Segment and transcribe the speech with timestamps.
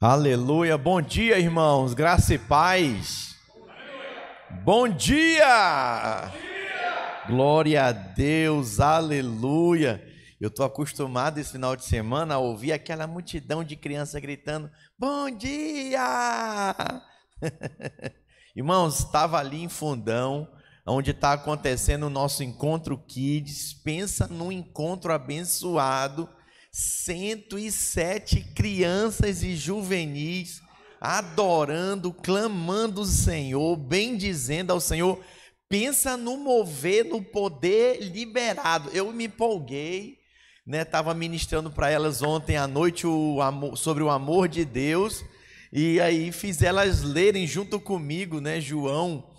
[0.00, 0.78] Aleluia.
[0.78, 1.92] Bom dia, irmãos.
[1.92, 3.34] Graça e paz.
[4.62, 6.32] Bom dia.
[7.26, 8.78] Glória a Deus.
[8.78, 10.00] Aleluia.
[10.40, 15.28] Eu estou acostumado esse final de semana a ouvir aquela multidão de crianças gritando: Bom
[15.30, 16.76] dia!
[18.54, 20.46] Irmãos, estava ali em fundão,
[20.86, 23.74] onde está acontecendo o nosso encontro Kids.
[23.74, 26.28] Pensa num encontro abençoado.
[26.70, 30.60] 107 crianças e juvenis
[31.00, 35.22] adorando, clamando o Senhor, bendizendo ao Senhor.
[35.68, 38.90] Pensa no mover, no poder liberado.
[38.92, 40.18] Eu me empolguei,
[40.66, 40.84] né?
[40.84, 45.24] Tava ministrando para elas ontem à noite o amor, sobre o amor de Deus
[45.72, 49.30] e aí fiz elas lerem junto comigo, né, João,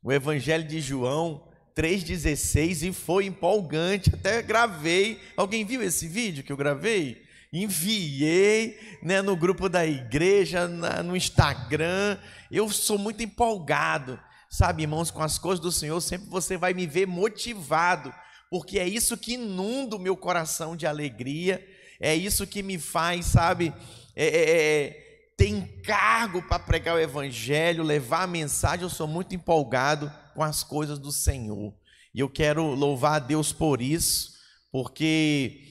[0.00, 1.47] o Evangelho de João
[1.78, 4.10] 3,16 e foi empolgante.
[4.12, 5.20] Até gravei.
[5.36, 7.22] Alguém viu esse vídeo que eu gravei?
[7.52, 12.18] Enviei né, no grupo da igreja, na, no Instagram.
[12.50, 14.18] Eu sou muito empolgado,
[14.50, 16.00] sabe, irmãos, com as coisas do Senhor.
[16.00, 18.12] Sempre você vai me ver motivado,
[18.50, 21.64] porque é isso que inunda o meu coração de alegria.
[22.00, 23.72] É isso que me faz, sabe,
[24.16, 29.32] é, é, é ter encargo para pregar o evangelho, levar a mensagem, eu sou muito
[29.36, 31.74] empolgado com as coisas do Senhor.
[32.14, 34.34] E eu quero louvar a Deus por isso,
[34.70, 35.64] porque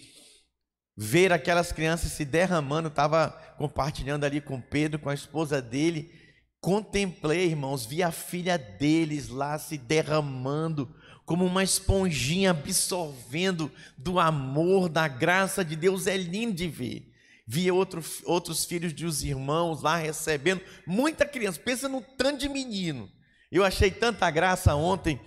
[0.93, 6.11] ver aquelas crianças se derramando, estava compartilhando ali com Pedro, com a esposa dele,
[6.59, 10.93] contemplei, irmãos, vi a filha deles lá se derramando,
[11.25, 17.13] como uma esponjinha absorvendo do amor, da graça de Deus, é lindo de ver
[17.47, 23.09] via outro, outros filhos dos irmãos lá recebendo, muita criança, pensa no tanto de menino.
[23.51, 25.19] Eu achei tanta graça ontem,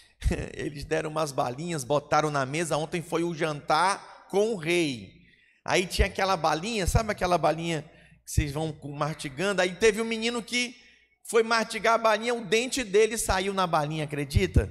[0.54, 5.12] eles deram umas balinhas, botaram na mesa, ontem foi o jantar com o rei.
[5.64, 7.82] Aí tinha aquela balinha, sabe aquela balinha
[8.24, 9.62] que vocês vão martigando?
[9.62, 10.74] Aí teve um menino que
[11.24, 14.70] foi martigar a balinha, o dente dele saiu na balinha, acredita?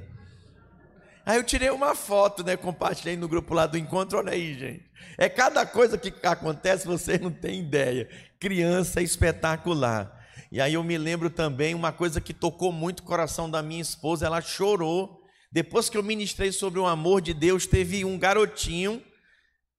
[1.25, 2.55] Aí eu tirei uma foto, né?
[2.55, 4.17] Compartilhei no grupo lá do encontro.
[4.17, 4.89] Olha aí, gente.
[5.17, 8.09] É cada coisa que acontece, você não tem ideia.
[8.39, 10.16] Criança espetacular.
[10.51, 13.81] E aí eu me lembro também uma coisa que tocou muito o coração da minha
[13.81, 14.25] esposa.
[14.25, 15.21] Ela chorou.
[15.51, 19.03] Depois que eu ministrei sobre o amor de Deus, teve um garotinho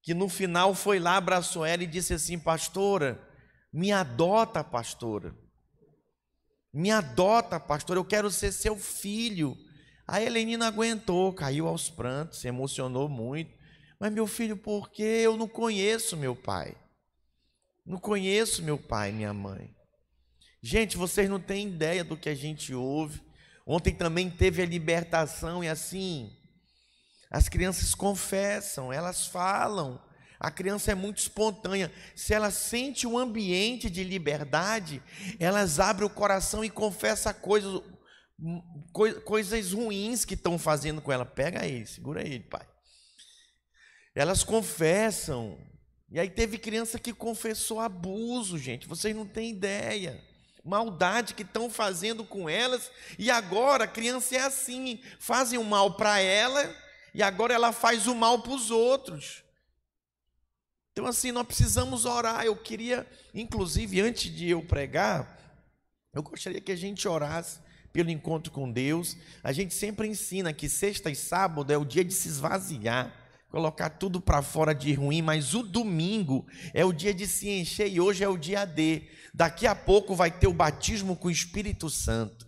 [0.02, 3.20] que no final foi lá, abraçou ela e disse assim: Pastora,
[3.72, 5.34] me adota, pastora.
[6.72, 7.98] Me adota, pastora.
[7.98, 9.56] Eu quero ser seu filho.
[10.06, 13.52] A Helene não aguentou, caiu aos prantos, se emocionou muito.
[14.00, 16.76] Mas, meu filho, por que eu não conheço meu pai?
[17.84, 19.74] Não conheço meu pai, minha mãe.
[20.62, 23.22] Gente, vocês não têm ideia do que a gente ouve.
[23.66, 26.34] Ontem também teve a libertação e assim,
[27.30, 30.02] as crianças confessam, elas falam.
[30.40, 31.92] A criança é muito espontânea.
[32.14, 35.02] Se ela sente um ambiente de liberdade,
[35.38, 37.82] elas abrem o coração e confessam coisas
[39.24, 41.24] coisas ruins que estão fazendo com ela.
[41.24, 42.66] Pega ele, segura ele, pai.
[44.14, 45.58] Elas confessam.
[46.10, 48.86] E aí teve criança que confessou abuso, gente.
[48.86, 50.24] Vocês não têm ideia.
[50.68, 52.90] Maldade que estão fazendo com elas.
[53.18, 56.74] E agora a criança é assim: fazem o mal para ela
[57.14, 59.42] e agora ela faz o mal para os outros.
[60.92, 62.44] Então, assim, nós precisamos orar.
[62.44, 65.38] Eu queria, inclusive, antes de eu pregar,
[66.12, 67.60] eu gostaria que a gente orasse
[67.92, 69.16] pelo encontro com Deus.
[69.42, 73.14] A gente sempre ensina que sexta e sábado é o dia de se esvaziar,
[73.50, 77.90] colocar tudo para fora de ruim, mas o domingo é o dia de se encher
[77.90, 79.02] e hoje é o dia D.
[79.32, 82.46] Daqui a pouco vai ter o batismo com o Espírito Santo.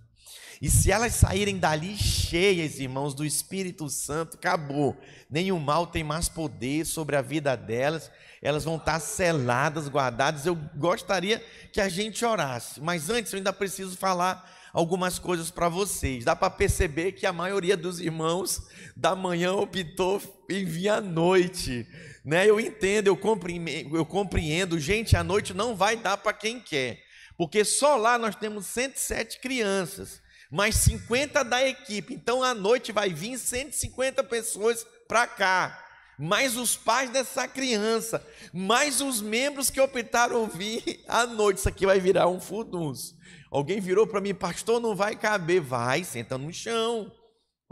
[0.61, 4.94] E se elas saírem dali cheias, irmãos, do Espírito Santo, acabou.
[5.31, 8.11] Nenhum mal tem mais poder sobre a vida delas.
[8.42, 10.46] Elas vão estar seladas, guardadas.
[10.46, 15.68] Eu gostaria que a gente orasse, mas antes eu ainda preciso falar algumas coisas para
[15.68, 16.24] vocês.
[16.24, 18.62] Dá para perceber que a maioria dos irmãos
[18.96, 21.86] da manhã optou em vir à noite.
[22.24, 22.48] Né?
[22.48, 24.78] Eu entendo, eu compreendo, eu compreendo.
[24.78, 27.02] Gente, a noite não vai dar para quem quer.
[27.36, 30.20] Porque só lá nós temos 107 crianças,
[30.50, 32.14] mais 50 da equipe.
[32.14, 35.89] Então à noite vai vir 150 pessoas para cá
[36.20, 38.22] mais os pais dessa criança,
[38.52, 41.58] mais os membros que optaram vir à noite.
[41.58, 43.19] Isso aqui vai virar um furdunço.
[43.50, 45.62] Alguém virou para mim, pastor, não vai caber.
[45.62, 47.11] Vai, senta no chão.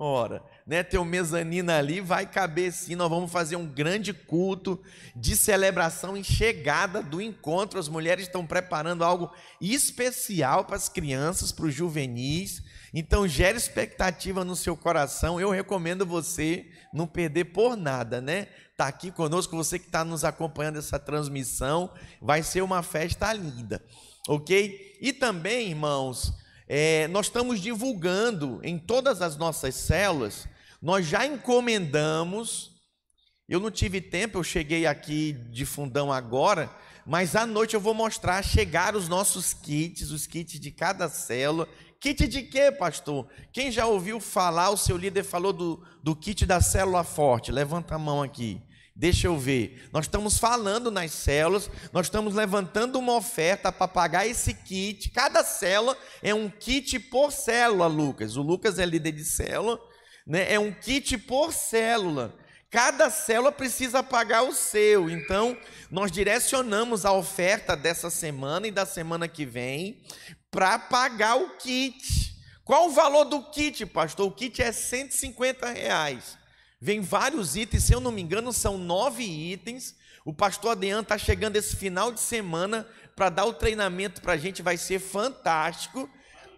[0.00, 2.94] Ora, né, tem um mezanino ali, vai caber sim.
[2.94, 4.80] Nós vamos fazer um grande culto
[5.14, 7.78] de celebração e chegada do encontro.
[7.78, 9.30] As mulheres estão preparando algo
[9.60, 12.62] especial para as crianças, para os juvenis.
[12.92, 15.40] Então, gere expectativa no seu coração.
[15.40, 18.48] Eu recomendo você não perder por nada, né?
[18.78, 21.92] tá aqui conosco, você que está nos acompanhando essa transmissão.
[22.22, 23.84] Vai ser uma festa linda,
[24.28, 24.96] ok?
[25.00, 26.32] E também, irmãos,
[26.68, 30.46] é, nós estamos divulgando em todas as nossas células,
[30.80, 32.70] nós já encomendamos.
[33.48, 36.70] Eu não tive tempo, eu cheguei aqui de fundão agora,
[37.04, 41.66] mas à noite eu vou mostrar chegar os nossos kits, os kits de cada célula.
[42.00, 43.28] Kit de quê, pastor?
[43.52, 47.50] Quem já ouviu falar, o seu líder falou do, do kit da célula forte?
[47.50, 48.62] Levanta a mão aqui.
[48.94, 49.88] Deixa eu ver.
[49.92, 55.10] Nós estamos falando nas células, nós estamos levantando uma oferta para pagar esse kit.
[55.10, 58.36] Cada célula é um kit por célula, Lucas.
[58.36, 59.80] O Lucas é líder de célula,
[60.24, 60.52] né?
[60.52, 62.32] É um kit por célula.
[62.70, 65.08] Cada célula precisa pagar o seu.
[65.08, 65.56] Então,
[65.90, 70.02] nós direcionamos a oferta dessa semana e da semana que vem
[70.50, 72.34] para pagar o kit.
[72.64, 74.26] Qual o valor do kit, pastor?
[74.26, 76.36] O kit é 150 reais.
[76.80, 79.94] Vem vários itens, se eu não me engano, são nove itens.
[80.24, 82.86] O pastor Adriano está chegando esse final de semana
[83.16, 86.08] para dar o treinamento para a gente, vai ser fantástico.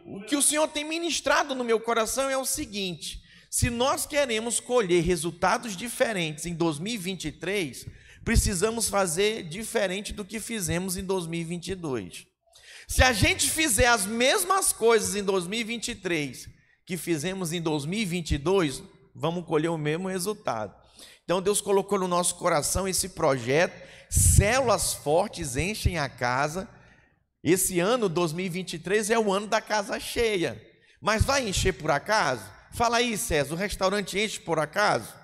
[0.05, 4.61] O que o Senhor tem ministrado no meu coração é o seguinte: se nós queremos
[4.61, 7.87] colher resultados diferentes em 2023,
[8.25, 12.30] precisamos fazer diferente do que fizemos em 2022.
[12.91, 16.49] Se a gente fizer as mesmas coisas em 2023
[16.85, 18.83] que fizemos em 2022,
[19.15, 20.75] vamos colher o mesmo resultado.
[21.23, 26.69] Então Deus colocou no nosso coração esse projeto, células fortes enchem a casa.
[27.45, 30.61] Esse ano 2023 é o ano da casa cheia.
[31.01, 32.43] Mas vai encher por acaso?
[32.73, 35.15] Fala aí, César, o restaurante enche por acaso?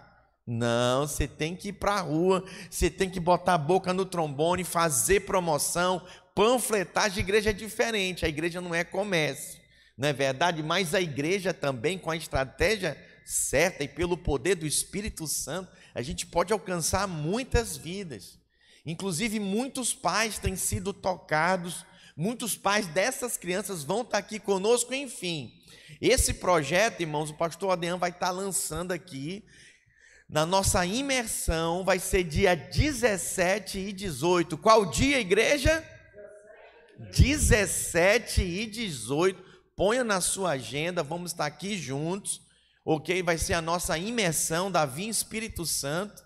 [0.46, 4.04] Não, você tem que ir para a rua, você tem que botar a boca no
[4.04, 6.00] trombone, fazer promoção,
[6.36, 9.58] panfletagem de igreja é diferente, a igreja não é comércio,
[9.96, 10.62] não é verdade?
[10.62, 12.94] Mas a igreja também, com a estratégia
[13.24, 18.38] certa e pelo poder do Espírito Santo, a gente pode alcançar muitas vidas.
[18.84, 25.50] Inclusive, muitos pais têm sido tocados, muitos pais dessas crianças vão estar aqui conosco, enfim.
[26.02, 29.42] Esse projeto, irmãos, o pastor Adriano vai estar lançando aqui.
[30.28, 34.58] Na nossa imersão vai ser dia 17 e 18.
[34.58, 35.95] Qual dia, igreja?
[37.12, 39.44] 17 e 18.
[39.76, 42.46] Ponha na sua agenda, vamos estar aqui juntos
[42.86, 43.20] ok?
[43.20, 46.22] Vai ser a nossa imersão, Davi Espírito Santo,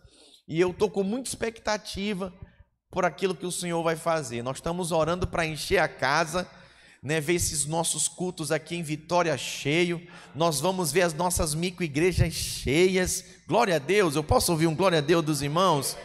[0.46, 2.30] e eu estou com muita expectativa
[2.90, 4.42] por aquilo que o Senhor vai fazer.
[4.42, 6.46] Nós estamos orando para encher a casa,
[7.02, 10.06] né, ver esses nossos cultos aqui em Vitória cheio.
[10.34, 13.24] Nós vamos ver as nossas micro-igrejas cheias.
[13.48, 14.14] Glória a Deus.
[14.14, 15.96] Eu posso ouvir um glória a Deus dos irmãos?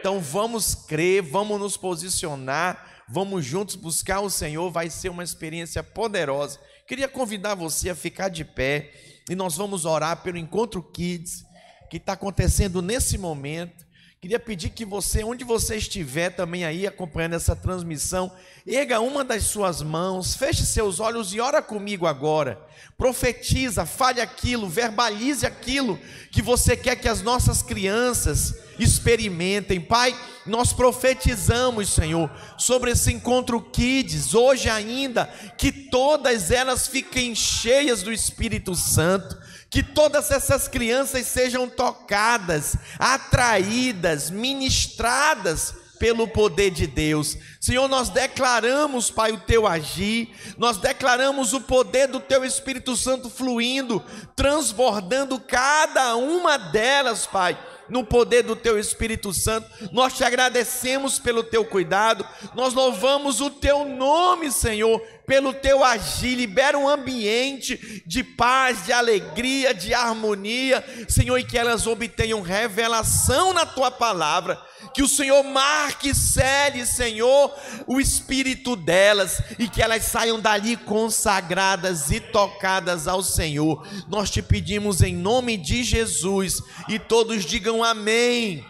[0.00, 4.70] Então vamos crer, vamos nos posicionar, vamos juntos buscar o Senhor.
[4.70, 6.58] Vai ser uma experiência poderosa.
[6.86, 8.92] Queria convidar você a ficar de pé
[9.28, 11.44] e nós vamos orar pelo Encontro Kids,
[11.90, 13.86] que está acontecendo nesse momento.
[14.22, 18.30] Queria pedir que você, onde você estiver também aí acompanhando essa transmissão,
[18.66, 22.60] erga uma das suas mãos, feche seus olhos e ora comigo agora.
[22.98, 25.98] Profetiza, fale aquilo, verbalize aquilo
[26.30, 29.80] que você quer que as nossas crianças experimentem.
[29.80, 30.14] Pai,
[30.44, 35.24] nós profetizamos, Senhor, sobre esse encontro Kids, hoje ainda,
[35.56, 39.38] que todas elas fiquem cheias do Espírito Santo,
[39.70, 47.36] que todas essas crianças sejam tocadas, atraídas, ministradas pelo poder de Deus.
[47.60, 53.30] Senhor, nós declaramos, Pai, o teu agir, nós declaramos o poder do teu Espírito Santo
[53.30, 54.02] fluindo,
[54.34, 57.56] transbordando cada uma delas, Pai
[57.90, 59.68] no poder do teu Espírito Santo.
[59.92, 66.34] Nós te agradecemos pelo teu cuidado, nós louvamos o teu nome, Senhor, pelo teu agir.
[66.34, 73.52] Libera um ambiente de paz, de alegria, de harmonia, Senhor, e que elas obtenham revelação
[73.52, 74.60] na tua palavra
[74.92, 77.54] que o Senhor marque, cele, Senhor,
[77.86, 83.86] o espírito delas e que elas saiam dali consagradas e tocadas ao Senhor.
[84.08, 88.64] Nós te pedimos em nome de Jesus e todos digam amém.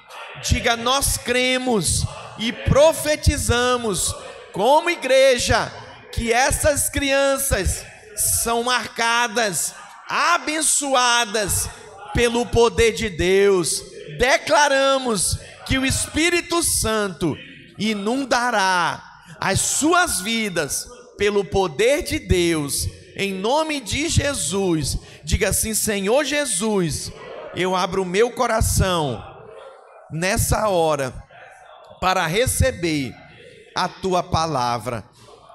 [0.47, 2.05] Diga, nós cremos
[2.39, 4.15] e profetizamos
[4.53, 5.73] como igreja
[6.13, 7.85] que essas crianças
[8.17, 9.75] são marcadas,
[10.09, 11.69] abençoadas
[12.15, 13.83] pelo poder de Deus.
[14.19, 17.37] Declaramos que o Espírito Santo
[17.79, 19.03] inundará
[19.41, 20.87] as suas vidas
[21.17, 24.99] pelo poder de Deus, em nome de Jesus.
[25.23, 27.13] Diga assim: Senhor Jesus,
[27.55, 29.25] eu abro o meu coração
[30.11, 31.15] nessa hora
[32.01, 33.15] para receber
[33.75, 35.05] a tua palavra,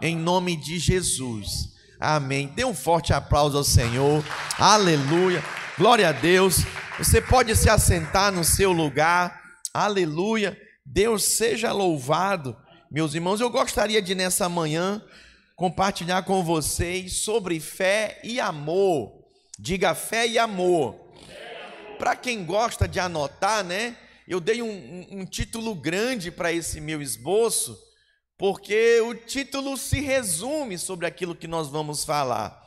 [0.01, 1.73] em nome de Jesus.
[1.99, 2.47] Amém.
[2.47, 4.23] Dê um forte aplauso ao Senhor.
[4.57, 5.43] Aleluia.
[5.77, 6.59] Glória a Deus.
[6.97, 9.41] Você pode se assentar no seu lugar.
[9.73, 10.59] Aleluia.
[10.85, 12.55] Deus seja louvado.
[12.91, 15.01] Meus irmãos, eu gostaria de nessa manhã
[15.55, 19.25] compartilhar com vocês sobre fé e amor.
[19.57, 20.95] Diga fé e amor.
[21.97, 23.97] Para quem gosta de anotar, né?
[24.27, 27.77] Eu dei um, um, título grande para esse meu esboço,
[28.37, 32.63] porque o título se resume sobre aquilo que nós vamos falar.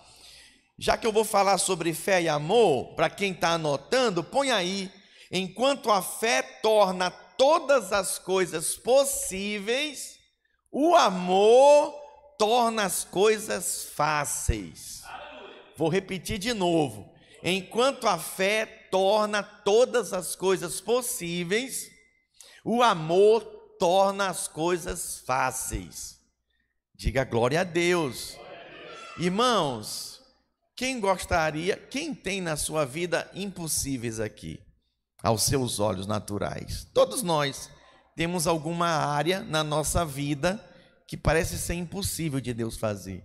[0.79, 4.91] Já que eu vou falar sobre fé e amor, para quem está anotando, põe aí.
[5.31, 10.19] Enquanto a fé torna todas as coisas possíveis,
[10.71, 11.93] o amor
[12.39, 15.03] torna as coisas fáceis.
[15.77, 17.13] Vou repetir de novo.
[17.43, 21.91] Enquanto a fé torna todas as coisas possíveis,
[22.65, 26.19] o amor torna as coisas fáceis.
[26.95, 28.37] Diga glória a Deus.
[29.19, 30.21] Irmãos,
[30.77, 34.61] quem gostaria, quem tem na sua vida impossíveis aqui,
[35.23, 36.87] aos seus olhos naturais?
[36.93, 37.69] Todos nós
[38.15, 40.65] temos alguma área na nossa vida
[41.07, 43.25] que parece ser impossível de Deus fazer.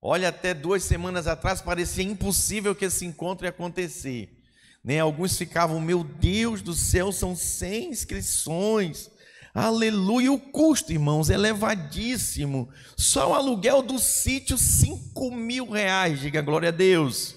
[0.00, 4.38] Olha, até duas semanas atrás parecia impossível que esse encontro ia acontecer.
[4.82, 5.00] Né?
[5.00, 9.10] Alguns ficavam, meu Deus do céu, são 100 inscrições.
[9.54, 12.68] Aleluia, o custo, irmãos, é elevadíssimo.
[12.96, 16.20] Só o aluguel do sítio, 5 mil reais.
[16.20, 17.34] Diga glória a Deus.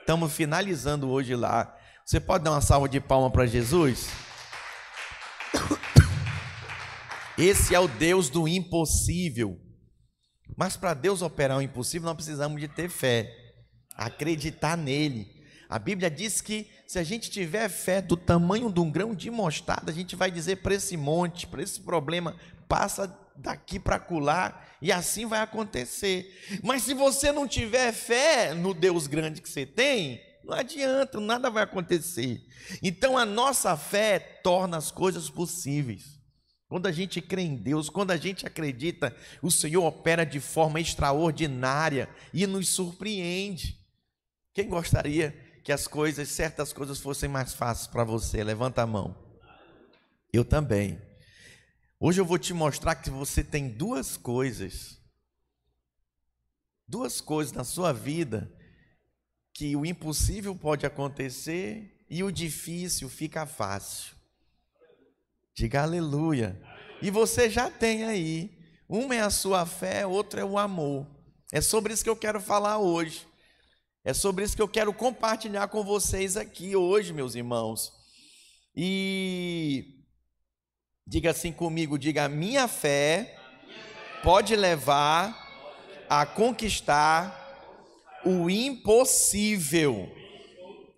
[0.00, 1.76] Estamos finalizando hoje lá.
[2.04, 4.08] Você pode dar uma salva de palma para Jesus?
[7.38, 9.58] Esse é o Deus do impossível.
[10.56, 13.32] Mas para Deus operar o impossível, nós precisamos de ter fé,
[13.96, 15.39] acreditar nele.
[15.70, 19.30] A Bíblia diz que se a gente tiver fé do tamanho de um grão de
[19.30, 22.34] mostarda, a gente vai dizer para esse monte, para esse problema,
[22.68, 26.36] passa daqui para colar e assim vai acontecer.
[26.64, 31.48] Mas se você não tiver fé no Deus grande que você tem, não adianta, nada
[31.48, 32.40] vai acontecer.
[32.82, 36.18] Então a nossa fé torna as coisas possíveis.
[36.68, 40.80] Quando a gente crê em Deus, quando a gente acredita, o Senhor opera de forma
[40.80, 43.78] extraordinária e nos surpreende.
[44.52, 48.42] Quem gostaria que as coisas, certas coisas fossem mais fáceis para você?
[48.42, 49.14] Levanta a mão.
[50.32, 51.00] Eu também.
[52.00, 54.98] Hoje eu vou te mostrar que você tem duas coisas.
[56.88, 58.52] Duas coisas na sua vida
[59.54, 64.16] que o impossível pode acontecer e o difícil fica fácil.
[65.54, 66.60] Diga aleluia.
[67.00, 68.58] E você já tem aí.
[68.88, 71.06] Uma é a sua fé, outra é o amor.
[71.52, 73.29] É sobre isso que eu quero falar hoje.
[74.02, 77.92] É sobre isso que eu quero compartilhar com vocês aqui hoje, meus irmãos.
[78.74, 79.98] E
[81.06, 83.36] diga assim comigo, diga: minha fé
[84.22, 85.36] pode levar
[86.08, 87.36] a conquistar
[88.24, 90.10] o impossível.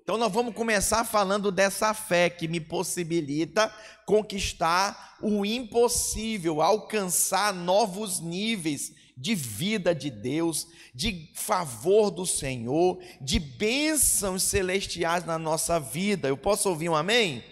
[0.04, 3.68] Então nós vamos começar falando dessa fé que me possibilita
[4.06, 13.38] conquistar o impossível, alcançar novos níveis de vida de Deus, de favor do Senhor, de
[13.38, 16.26] bênçãos celestiais na nossa vida.
[16.26, 17.44] Eu posso ouvir um amém?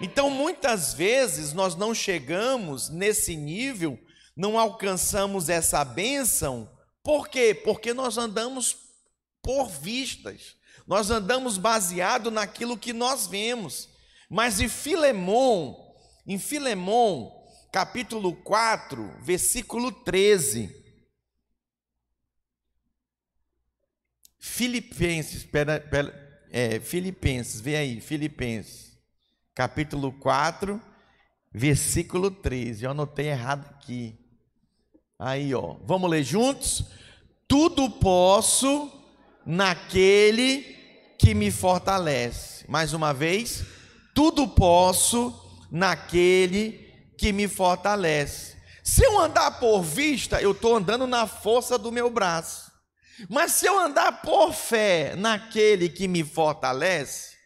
[0.00, 3.96] Então, muitas vezes nós não chegamos nesse nível,
[4.36, 6.68] não alcançamos essa bênção,
[7.00, 7.54] por quê?
[7.54, 8.76] Porque nós andamos
[9.40, 10.56] por vistas.
[10.84, 13.88] Nós andamos baseado naquilo que nós vemos.
[14.28, 15.76] Mas em Filemon,
[16.26, 17.30] em Filemon,
[17.72, 20.77] capítulo 4, versículo 13.
[24.48, 26.12] Filipenses, pera, pera,
[26.50, 28.98] é, Filipenses, vê aí, Filipenses,
[29.54, 30.80] capítulo 4,
[31.52, 32.84] versículo 13.
[32.84, 34.18] Eu anotei errado aqui.
[35.18, 36.84] Aí, ó, vamos ler juntos?
[37.46, 38.90] Tudo posso
[39.46, 40.76] naquele
[41.18, 42.64] que me fortalece.
[42.68, 43.64] Mais uma vez,
[44.14, 45.32] tudo posso
[45.70, 48.56] naquele que me fortalece.
[48.82, 52.67] Se eu andar por vista, eu estou andando na força do meu braço.
[53.28, 57.36] Mas se eu andar por fé naquele que me fortalece,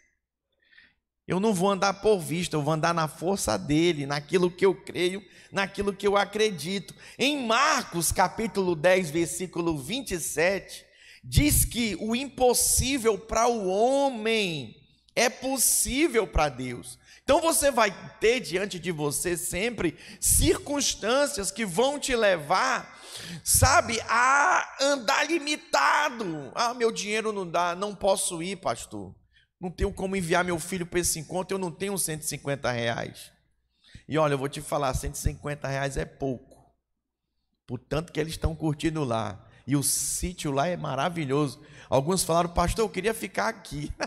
[1.26, 4.75] eu não vou andar por vista, eu vou andar na força dele, naquilo que eu
[4.75, 6.95] creio, naquilo que eu acredito.
[7.19, 10.85] Em Marcos capítulo 10, versículo 27,
[11.23, 14.76] diz que o impossível para o homem
[15.14, 16.99] é possível para Deus.
[17.23, 23.00] Então você vai ter diante de você sempre circunstâncias que vão te levar,
[23.45, 26.52] sabe, a andar limitado.
[26.54, 29.14] Ah, meu dinheiro não dá, não posso ir, pastor.
[29.61, 33.31] Não tenho como enviar meu filho para esse encontro, eu não tenho 150 reais.
[34.09, 36.52] E olha, eu vou te falar, 150 reais é pouco.
[37.66, 39.49] Portanto que eles estão curtindo lá.
[39.66, 41.64] E o sítio lá é maravilhoso.
[41.88, 43.92] Alguns falaram, pastor, eu queria ficar aqui.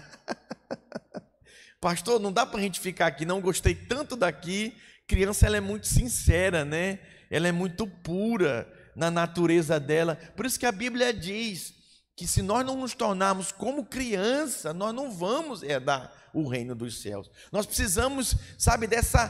[1.80, 4.76] Pastor, não dá para a gente ficar aqui, não gostei tanto daqui.
[5.08, 6.98] Criança, ela é muito sincera, né?
[7.30, 10.16] Ela é muito pura na natureza dela.
[10.36, 11.74] Por isso que a Bíblia diz
[12.16, 17.02] que se nós não nos tornarmos como criança, nós não vamos herdar o reino dos
[17.02, 17.30] céus.
[17.52, 19.30] Nós precisamos, sabe, dessa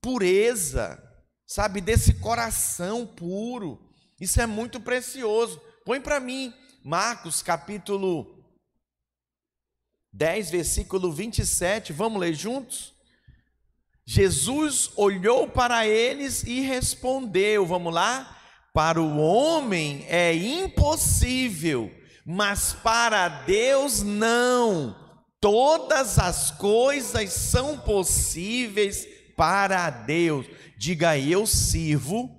[0.00, 1.02] pureza,
[1.46, 3.90] sabe, desse coração puro.
[4.20, 5.60] Isso é muito precioso.
[5.84, 6.54] Põe para mim
[6.84, 8.44] Marcos capítulo
[10.12, 11.92] 10, versículo 27.
[11.92, 12.92] Vamos ler juntos?
[14.04, 18.38] Jesus olhou para eles e respondeu: Vamos lá?
[18.72, 21.92] Para o homem é impossível,
[22.24, 24.96] mas para Deus não.
[25.40, 30.46] Todas as coisas são possíveis para Deus.
[30.78, 32.30] Diga eu sirvo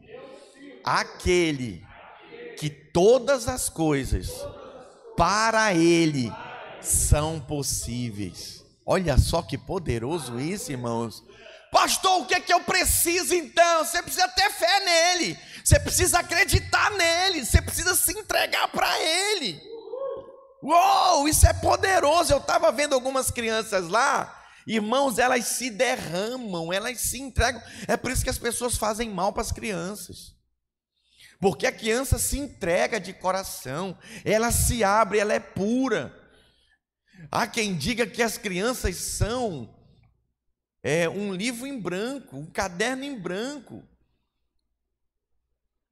[0.84, 1.84] aquele
[2.58, 4.32] que todas as coisas
[5.16, 6.32] para ele
[6.82, 8.66] são possíveis.
[8.86, 11.24] Olha só que poderoso isso, irmãos.
[11.74, 13.84] Pastor, o que é que eu preciso então?
[13.84, 19.60] Você precisa ter fé nele, você precisa acreditar nele, você precisa se entregar para ele.
[20.62, 22.32] Uou, isso é poderoso.
[22.32, 27.62] Eu estava vendo algumas crianças lá, irmãos, elas se derramam, elas se entregam.
[27.88, 30.36] É por isso que as pessoas fazem mal para as crianças.
[31.42, 36.14] Porque a criança se entrega de coração, ela se abre, ela é pura.
[37.32, 39.83] Há quem diga que as crianças são
[40.84, 43.82] é, um livro em branco, um caderno em branco,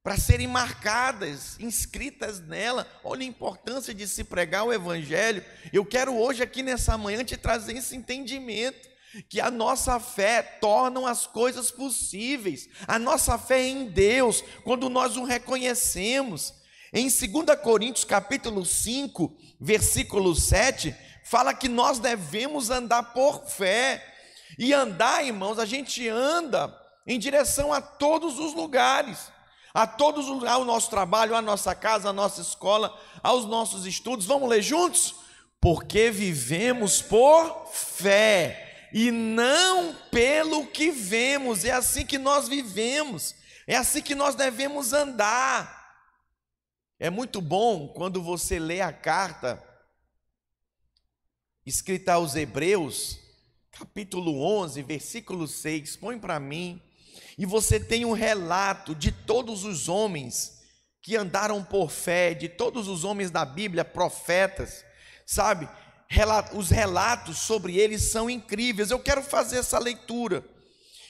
[0.03, 2.87] para serem marcadas, inscritas nela.
[3.03, 5.45] Olha a importância de se pregar o Evangelho.
[5.71, 8.89] Eu quero hoje, aqui nessa manhã, te trazer esse entendimento.
[9.29, 15.17] Que a nossa fé torna as coisas possíveis, a nossa fé em Deus, quando nós
[15.17, 16.53] o reconhecemos.
[16.93, 20.95] Em 2 Coríntios capítulo 5, versículo 7,
[21.25, 24.10] fala que nós devemos andar por fé.
[24.57, 29.31] E andar, irmãos, a gente anda em direção a todos os lugares,
[29.73, 34.25] a todos os ao nosso trabalho, à nossa casa, à nossa escola, aos nossos estudos.
[34.25, 35.15] Vamos ler juntos?
[35.59, 41.63] Porque vivemos por fé e não pelo que vemos.
[41.63, 43.35] É assim que nós vivemos.
[43.67, 45.79] É assim que nós devemos andar.
[46.99, 49.63] É muito bom quando você lê a carta
[51.65, 53.20] escrita aos Hebreus,
[53.71, 56.81] capítulo 11, versículo 6, põe para mim,
[57.37, 60.61] e você tem um relato de todos os homens
[61.01, 64.85] que andaram por fé, de todos os homens da Bíblia, profetas,
[65.25, 65.67] sabe?
[66.53, 68.91] Os relatos sobre eles são incríveis.
[68.91, 70.45] Eu quero fazer essa leitura.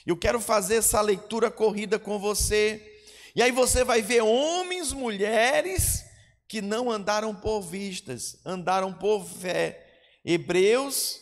[0.05, 3.01] Eu quero fazer essa leitura corrida com você.
[3.35, 6.05] E aí você vai ver homens, mulheres
[6.47, 9.87] que não andaram por vistas, andaram por fé.
[10.23, 11.20] Hebreus,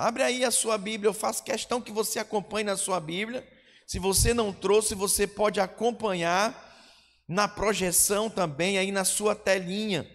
[0.00, 3.46] abre aí a sua Bíblia, eu faço questão que você acompanhe na sua Bíblia.
[3.86, 6.68] Se você não trouxe, você pode acompanhar
[7.28, 10.10] na projeção também aí na sua telinha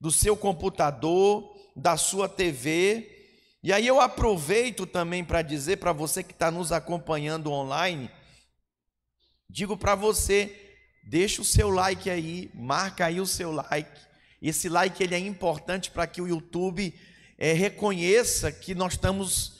[0.00, 3.16] do seu computador, da sua TV.
[3.62, 8.10] E aí eu aproveito também para dizer para você que está nos acompanhando online,
[9.48, 14.00] digo para você, deixa o seu like aí, marca aí o seu like.
[14.42, 16.94] Esse like ele é importante para que o YouTube
[17.38, 19.58] é, reconheça que nós estamos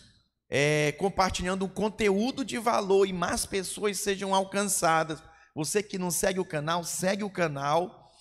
[0.51, 5.23] é, compartilhando um conteúdo de valor e mais pessoas sejam alcançadas.
[5.55, 8.12] Você que não segue o canal, segue o canal.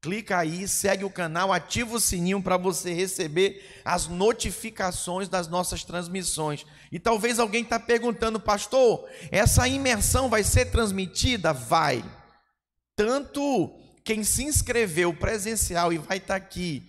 [0.00, 5.82] Clica aí, segue o canal, ativa o sininho para você receber as notificações das nossas
[5.82, 6.64] transmissões.
[6.92, 11.52] E talvez alguém está perguntando, pastor, essa imersão vai ser transmitida?
[11.52, 12.04] Vai.
[12.94, 16.88] Tanto quem se inscreveu presencial e vai estar tá aqui,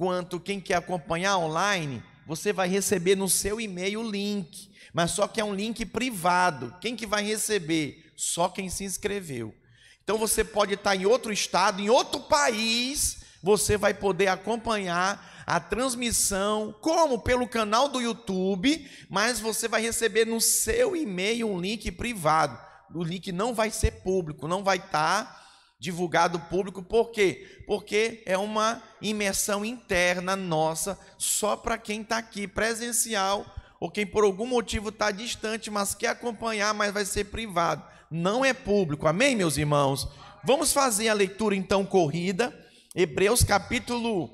[0.00, 5.28] quanto quem quer acompanhar online, você vai receber no seu e-mail o link, mas só
[5.28, 6.74] que é um link privado.
[6.80, 8.10] Quem que vai receber?
[8.16, 9.54] Só quem se inscreveu.
[10.02, 15.60] Então você pode estar em outro estado, em outro país, você vai poder acompanhar a
[15.60, 21.92] transmissão, como pelo canal do YouTube, mas você vai receber no seu e-mail um link
[21.92, 22.58] privado.
[22.94, 25.49] O link não vai ser público, não vai estar
[25.80, 27.62] divulgado público, por quê?
[27.66, 33.46] Porque é uma imersão interna nossa, só para quem está aqui presencial,
[33.80, 37.82] ou quem por algum motivo está distante, mas quer acompanhar, mas vai ser privado.
[38.10, 40.06] Não é público, amém, meus irmãos?
[40.44, 42.54] Vamos fazer a leitura então corrida,
[42.94, 44.30] Hebreus capítulo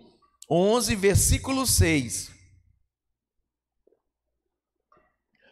[0.51, 2.33] 11, versículo 6.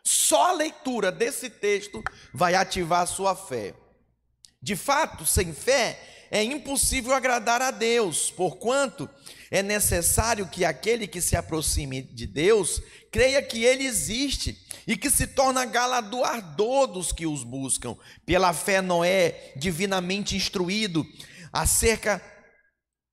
[0.02, 2.02] Só a leitura desse texto
[2.32, 3.74] vai ativar a sua fé.
[4.64, 6.00] De fato, sem fé
[6.30, 9.08] é impossível agradar a Deus, porquanto
[9.50, 12.80] é necessário que aquele que se aproxime de Deus
[13.12, 17.94] creia que ele existe e que se torna galardoador dos que os buscam.
[18.24, 21.06] Pela fé, Noé, divinamente instruído
[21.52, 22.22] acerca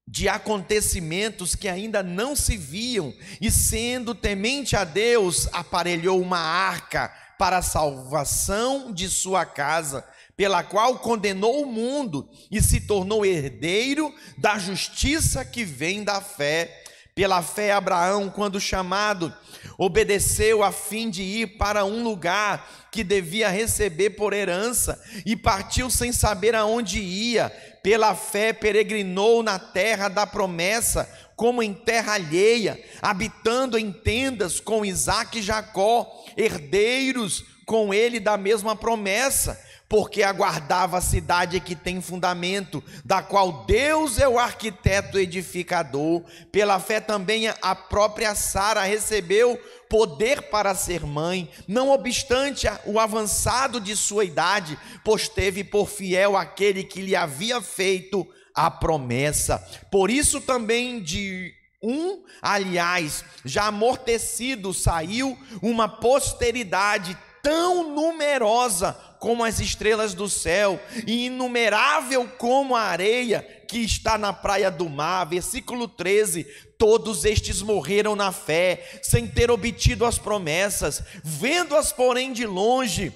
[0.08, 7.14] de acontecimentos que ainda não se viam, e sendo temente a Deus, aparelhou uma arca
[7.42, 10.06] para a salvação de sua casa,
[10.38, 16.84] pela qual condenou o mundo e se tornou herdeiro da justiça que vem da fé.
[17.16, 19.34] Pela fé, Abraão, quando chamado,
[19.76, 25.90] obedeceu a fim de ir para um lugar que devia receber por herança e partiu
[25.90, 27.50] sem saber aonde ia.
[27.82, 31.10] Pela fé, peregrinou na terra da promessa,
[31.42, 38.38] como em terra alheia, habitando em tendas com Isaac e Jacó, herdeiros com ele da
[38.38, 45.18] mesma promessa porque aguardava a cidade que tem fundamento, da qual Deus é o arquiteto
[45.18, 46.24] edificador.
[46.50, 53.82] Pela fé também a própria Sara recebeu poder para ser mãe, não obstante o avançado
[53.82, 59.58] de sua idade, pois teve por fiel aquele que lhe havia feito a promessa.
[59.92, 69.60] Por isso também de um, aliás, já amortecido, saiu uma posteridade tão numerosa como as
[69.60, 75.26] estrelas do céu, e inumerável como a areia que está na praia do mar.
[75.26, 76.44] Versículo 13:
[76.78, 83.14] Todos estes morreram na fé, sem ter obtido as promessas, vendo-as, porém, de longe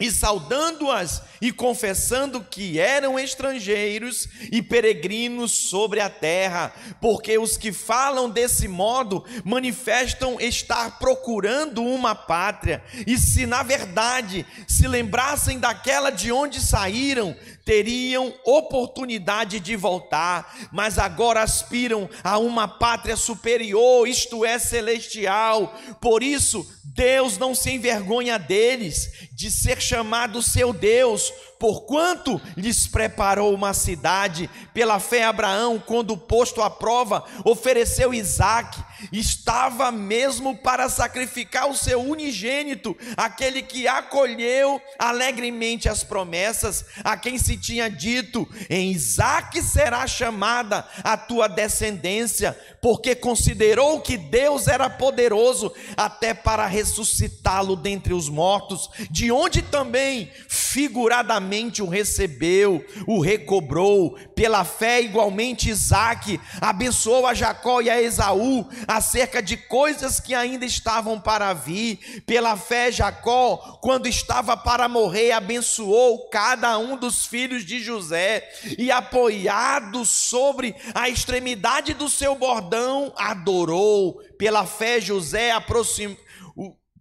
[0.00, 7.72] e saudando-as e confessando que eram estrangeiros e peregrinos sobre a terra, porque os que
[7.72, 16.10] falam desse modo manifestam estar procurando uma pátria, e se na verdade se lembrassem daquela
[16.10, 17.36] de onde saíram,
[17.68, 25.74] teriam oportunidade de voltar, mas agora aspiram a uma pátria superior, isto é, celestial.
[26.00, 33.52] Por isso, Deus não se envergonha deles, de ser chamado seu Deus, porquanto lhes preparou
[33.52, 34.48] uma cidade.
[34.72, 38.82] Pela fé, Abraão, quando posto à prova, ofereceu Isaque,
[39.12, 47.38] estava mesmo para sacrificar o seu unigênito, aquele que acolheu alegremente as promessas, a quem
[47.38, 54.88] se tinha dito: em Isaque será chamada a tua descendência, porque considerou que Deus era
[54.88, 64.16] poderoso até para ressuscitá-lo dentre os mortos, de onde também figuradamente o recebeu, o recobrou.
[64.34, 70.64] Pela fé, igualmente, Isaac abençoou a Jacó e a Esaú acerca de coisas que ainda
[70.64, 72.22] estavam para vir.
[72.26, 78.90] Pela fé, Jacó, quando estava para morrer, abençoou cada um dos filhos de José e,
[78.90, 84.22] apoiado sobre a extremidade do seu bordão, adorou.
[84.38, 86.16] Pela fé, José aproximou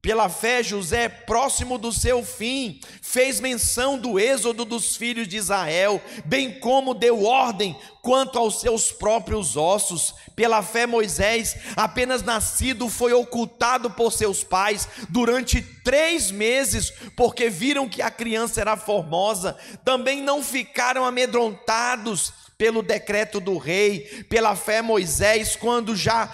[0.08, 6.02] pela fé, José, próximo do seu fim, fez menção do êxodo dos filhos de Israel,
[6.24, 10.16] bem como deu ordem quanto aos seus próprios ossos.
[10.34, 17.90] Pela fé, Moisés, apenas nascido, foi ocultado por seus pais durante três meses, porque viram
[17.90, 19.58] que a criança era formosa.
[19.84, 24.24] Também não ficaram amedrontados pelo decreto do rei.
[24.30, 26.34] Pela fé, Moisés, quando já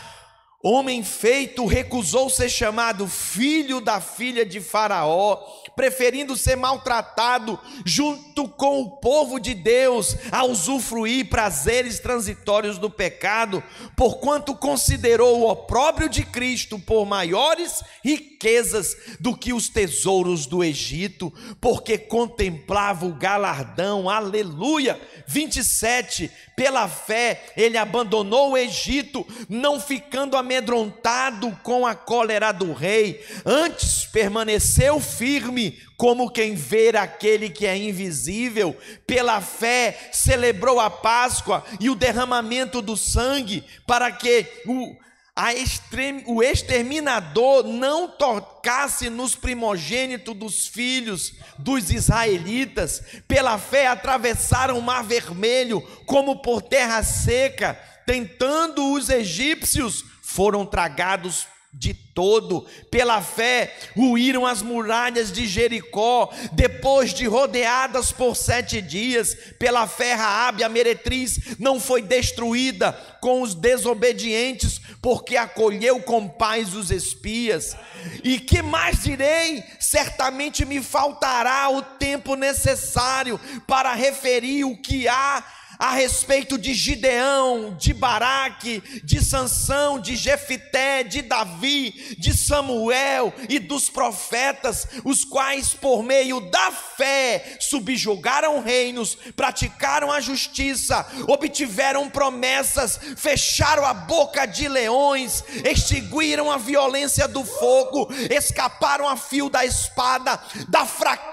[0.66, 5.44] Homem feito recusou ser chamado filho da filha de Faraó,
[5.76, 13.64] preferindo ser maltratado junto com o povo de Deus, a usufruir prazeres transitórios do pecado,
[13.96, 21.34] porquanto considerou o opróbrio de Cristo por maiores riquezas do que os tesouros do Egito,
[21.62, 25.00] porque contemplava o galardão, aleluia.
[25.26, 33.24] 27, pela fé ele abandonou o Egito, não ficando amedrontado com a cólera do rei,
[33.46, 35.63] antes permaneceu firme,
[35.98, 42.82] como quem vê aquele que é invisível, pela fé celebrou a Páscoa e o derramamento
[42.82, 44.96] do sangue, para que o
[45.36, 54.82] Extrem, o exterminador não tocasse nos primogênitos dos filhos dos israelitas, pela fé atravessaram o
[54.82, 57.74] mar vermelho como por terra seca,
[58.06, 62.66] tentando os egípcios, foram tragados de todo.
[62.92, 69.36] Pela fé, ruíram as muralhas de Jericó, depois de rodeadas por sete dias.
[69.58, 76.74] Pela fé, Raabe, a meretriz, não foi destruída com os desobedientes, porque acolheu com paz
[76.74, 77.76] os espias.
[78.24, 79.64] E que mais direi?
[79.80, 85.44] Certamente me faltará o tempo necessário para referir o que há
[85.84, 93.60] a respeito de Gideão, de Baraque, de Sansão, de Jefité, de Davi, de Samuel e
[93.60, 102.98] dos profetas, os quais por meio da fé subjugaram reinos, praticaram a justiça, obtiveram promessas,
[103.18, 110.40] fecharam a boca de leões, extinguiram a violência do fogo, escaparam a fio da espada,
[110.70, 111.33] da fraqueza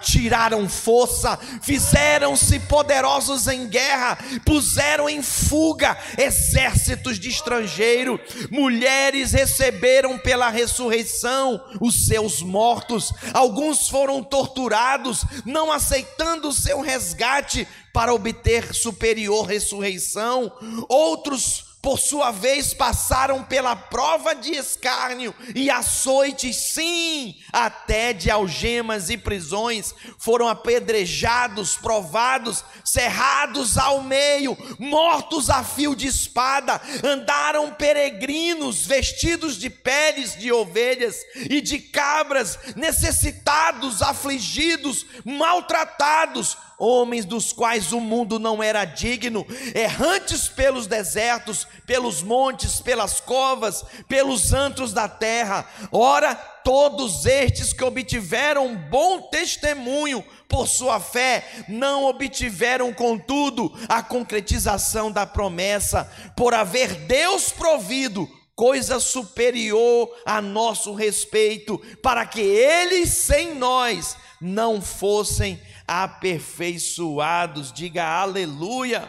[0.00, 10.48] tiraram força, fizeram-se poderosos em guerra, puseram em fuga exércitos de estrangeiro, mulheres receberam pela
[10.48, 19.46] ressurreição os seus mortos, alguns foram torturados, não aceitando o seu resgate para obter superior
[19.46, 20.52] ressurreição,
[20.88, 29.08] outros por sua vez, passaram pela prova de escárnio e açoites, sim, até de algemas
[29.08, 38.84] e prisões, foram apedrejados, provados, cerrados ao meio, mortos a fio de espada, andaram peregrinos,
[38.84, 48.00] vestidos de peles de ovelhas e de cabras, necessitados, afligidos, maltratados, homens dos quais o
[48.00, 55.66] mundo não era digno, errantes pelos desertos, pelos montes, pelas covas, pelos antros da terra.
[55.90, 65.10] Ora, todos estes que obtiveram bom testemunho por sua fé, não obtiveram, contudo, a concretização
[65.10, 73.54] da promessa, por haver Deus provido coisa superior a nosso respeito, para que eles sem
[73.54, 77.70] nós não fossem aperfeiçoados.
[77.70, 79.08] Diga aleluia.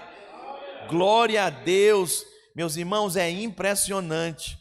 [0.90, 2.26] Glória a Deus.
[2.54, 4.60] Meus irmãos, é impressionante.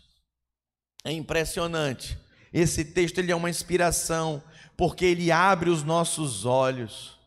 [1.04, 2.16] É impressionante.
[2.52, 4.42] Esse texto ele é uma inspiração,
[4.76, 7.18] porque ele abre os nossos olhos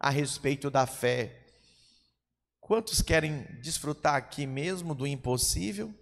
[0.00, 1.40] a respeito da fé.
[2.60, 5.94] Quantos querem desfrutar aqui mesmo do impossível?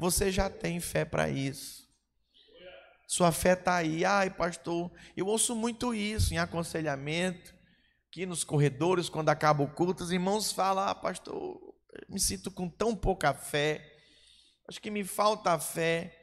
[0.00, 1.88] Você já tem fé para isso.
[3.06, 4.04] Sua fé está aí.
[4.04, 7.54] Ai, pastor, eu ouço muito isso em aconselhamento
[8.10, 11.60] aqui nos corredores, quando acaba o culto, os irmãos falam: Ah, pastor,
[12.08, 13.86] me sinto com tão pouca fé,
[14.68, 16.16] acho que me falta fé.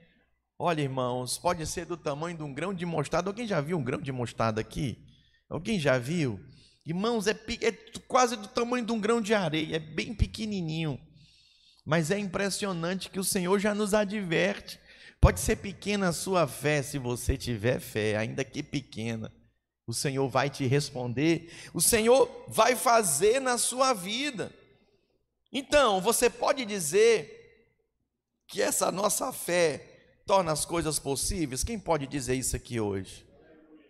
[0.59, 3.29] Olha, irmãos, pode ser do tamanho de um grão de mostarda.
[3.29, 5.05] Alguém já viu um grão de mostarda aqui?
[5.47, 6.39] Alguém já viu?
[6.85, 7.71] Irmãos, é, é
[8.07, 10.99] quase do tamanho de um grão de areia, é bem pequenininho.
[11.87, 14.77] Mas é impressionante que o Senhor já nos adverte.
[15.21, 19.33] Pode ser pequena a sua fé, se você tiver fé, ainda que pequena.
[19.87, 24.51] O Senhor vai te responder, o Senhor vai fazer na sua vida.
[25.49, 27.63] Então, você pode dizer
[28.49, 31.63] que essa nossa fé torna as coisas possíveis?
[31.63, 33.25] Quem pode dizer isso aqui hoje?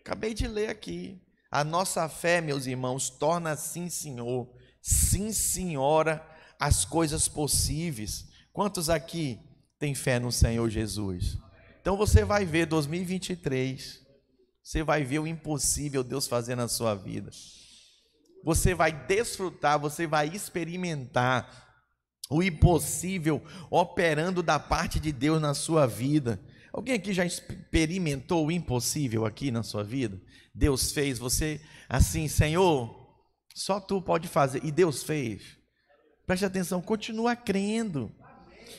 [0.02, 1.20] Acabei de ler aqui.
[1.50, 4.48] A nossa fé, meus irmãos, torna sim, Senhor,
[4.80, 6.24] sim, Senhora,
[6.58, 8.26] as coisas possíveis.
[8.52, 9.38] Quantos aqui
[9.78, 11.38] têm fé no Senhor Jesus?
[11.80, 14.08] Então você vai ver 2023
[14.68, 17.30] você vai ver o impossível Deus fazer na sua vida.
[18.44, 21.66] Você vai desfrutar, você vai experimentar
[22.28, 26.38] o impossível operando da parte de Deus na sua vida.
[26.70, 30.20] Alguém aqui já experimentou o impossível aqui na sua vida?
[30.54, 32.94] Deus fez, você assim, Senhor,
[33.54, 35.56] só tu pode fazer, e Deus fez.
[36.28, 38.12] Preste atenção, continua crendo.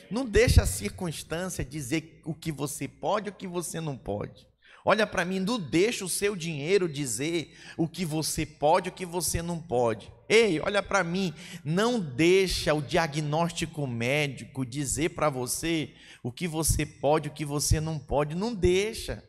[0.08, 4.46] Não deixa a circunstância dizer o que você pode e o que você não pode.
[4.84, 8.94] Olha para mim, não deixa o seu dinheiro dizer o que você pode e o
[8.94, 10.12] que você não pode.
[10.28, 11.34] Ei, olha para mim,
[11.64, 17.44] não deixa o diagnóstico médico dizer para você o que você pode e o que
[17.44, 18.36] você não pode.
[18.36, 19.24] Não deixa.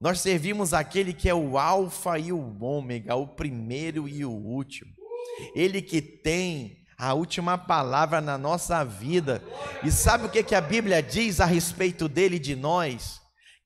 [0.00, 5.01] Nós servimos aquele que é o Alfa e o Ômega, o primeiro e o último.
[5.54, 9.42] Ele que tem a última palavra na nossa vida.
[9.82, 13.22] E sabe o que, que a Bíblia diz a respeito dele e de nós?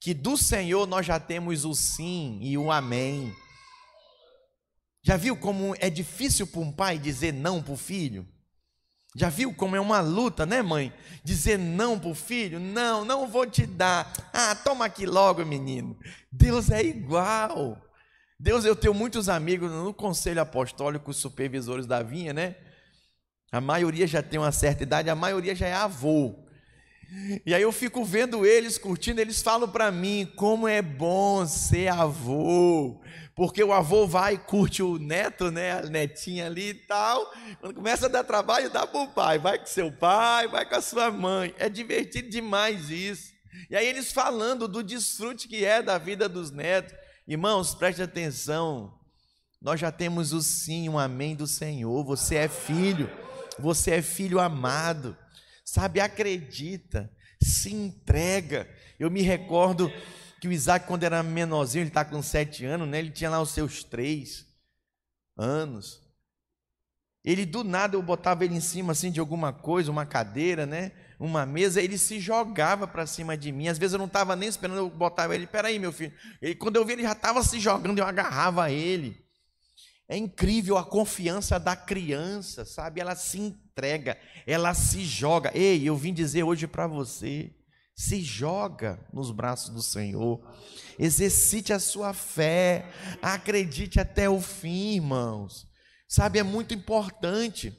[0.07, 3.35] que do Senhor nós já temos o sim e o amém.
[5.03, 8.25] Já viu como é difícil para um pai dizer não para o filho?
[9.17, 10.93] Já viu como é uma luta, né, mãe?
[11.25, 12.61] Dizer não para o filho?
[12.61, 14.13] Não, não vou te dar.
[14.33, 15.99] Ah, toma aqui logo, menino.
[16.31, 17.83] Deus é igual.
[18.39, 22.55] Deus, eu tenho muitos amigos no conselho apostólico, os supervisores da vinha, né?
[23.51, 26.35] A maioria já tem uma certa idade, a maioria já é avô.
[27.47, 31.89] E aí eu fico vendo eles curtindo, eles falam para mim como é bom ser
[31.89, 33.01] avô,
[33.35, 37.33] porque o avô vai e curte o neto, né, a netinha ali e tal.
[37.61, 40.75] Quando começa a dar trabalho, dá para o pai, vai com seu pai, vai com
[40.75, 41.55] a sua mãe.
[41.59, 43.33] É divertido demais isso.
[43.71, 47.06] E aí eles falando do desfrute que é da vida dos netos.
[47.29, 48.97] Irmãos, preste atenção.
[49.61, 52.05] Nós já temos o sim, um amém do Senhor.
[52.05, 53.11] Você é filho,
[53.59, 55.17] você é filho amado.
[55.65, 57.13] Sabe, acredita,
[57.43, 58.73] se entrega.
[58.97, 59.91] Eu me recordo
[60.41, 63.01] que o Isaac, quando era menorzinho, ele está com sete anos, né?
[63.01, 64.47] Ele tinha lá os seus três
[65.37, 66.01] anos.
[67.25, 70.93] Ele do nada eu botava ele em cima assim de alguma coisa, uma cadeira, né?
[71.19, 73.69] Uma mesa, ele se jogava para cima de mim.
[73.69, 76.13] Às vezes eu não estava nem esperando, eu botava ele, peraí, meu filho.
[76.43, 79.25] E quando eu vi ele já estava se jogando, eu agarrava ele.
[80.09, 83.01] É incrível a confiança da criança, sabe?
[83.01, 85.51] Ela se entrega, ela se joga.
[85.55, 87.51] Ei, eu vim dizer hoje para você:
[87.95, 90.41] se joga nos braços do Senhor,
[90.99, 92.87] exercite a sua fé,
[93.23, 95.67] acredite até o fim, irmãos.
[96.07, 97.77] Sabe, é muito importante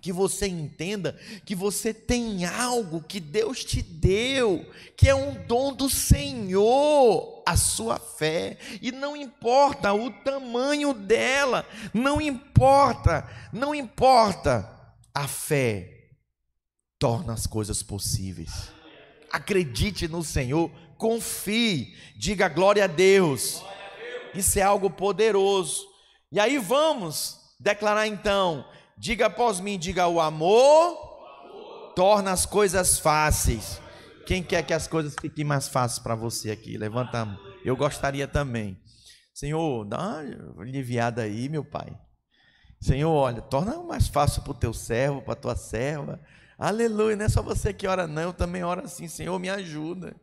[0.00, 4.64] que você entenda que você tem algo que Deus te deu,
[4.96, 11.66] que é um dom do Senhor, a sua fé, e não importa o tamanho dela,
[11.92, 14.70] não importa, não importa,
[15.14, 16.10] a fé
[16.98, 18.70] torna as coisas possíveis.
[19.32, 23.62] Acredite no Senhor, confie, diga glória a Deus.
[24.34, 25.86] Isso é algo poderoso.
[26.30, 28.64] E aí vamos declarar então
[29.00, 33.80] Diga após mim, diga o amor, torna as coisas fáceis.
[34.26, 36.76] Quem quer que as coisas fiquem mais fáceis para você aqui?
[36.76, 37.38] Levanta a mão.
[37.64, 38.76] Eu gostaria também.
[39.32, 41.96] Senhor, dá uma aliviada aí, meu pai.
[42.80, 46.20] Senhor, olha, torna mais fácil para o teu servo, para a tua serva.
[46.58, 50.16] Aleluia, não é só você que ora, não, eu também oro assim, Senhor, me ajuda.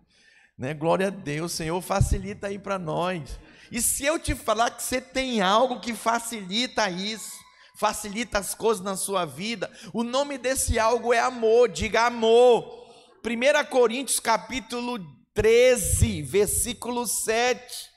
[0.57, 0.73] Né?
[0.73, 3.39] Glória a Deus, Senhor, facilita aí para nós.
[3.71, 7.44] E se eu te falar que você tem algo que facilita isso,
[7.75, 9.71] facilita as coisas na sua vida.
[9.93, 12.85] O nome desse algo é amor, diga amor.
[13.23, 14.99] 1 Coríntios capítulo
[15.33, 17.89] 13, versículo 7.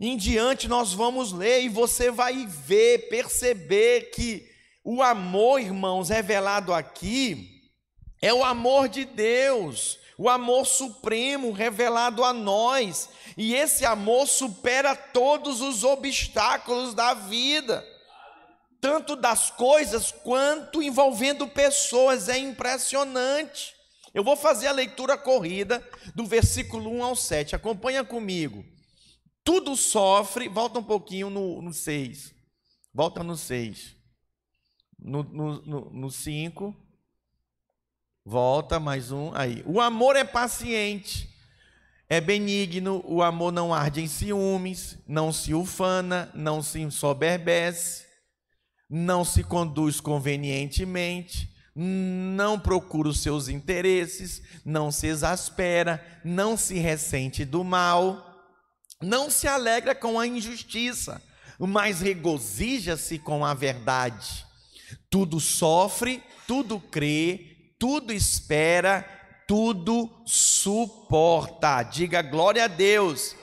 [0.00, 4.44] Em diante nós vamos ler e você vai ver, perceber que
[4.82, 7.62] o amor, irmãos, revelado aqui
[8.20, 14.96] é o amor de Deus, o amor supremo revelado a nós, e esse amor supera
[14.96, 17.93] todos os obstáculos da vida
[18.84, 23.74] tanto das coisas quanto envolvendo pessoas, é impressionante.
[24.12, 25.82] Eu vou fazer a leitura corrida
[26.14, 28.62] do versículo 1 ao 7, acompanha comigo.
[29.42, 32.34] Tudo sofre, volta um pouquinho no, no 6,
[32.92, 33.96] volta no 6,
[34.98, 36.76] no, no, no, no 5,
[38.22, 39.64] volta mais um, aí.
[39.66, 41.34] O amor é paciente,
[42.06, 48.03] é benigno, o amor não arde em ciúmes, não se ufana, não se ensoberbece,
[48.88, 57.44] não se conduz convenientemente, não procura os seus interesses, não se exaspera, não se ressente
[57.44, 58.34] do mal,
[59.02, 61.20] não se alegra com a injustiça,
[61.58, 64.46] mas regozija-se com a verdade.
[65.10, 69.02] Tudo sofre, tudo crê, tudo espera,
[69.46, 71.82] tudo suporta.
[71.82, 73.34] Diga glória a Deus.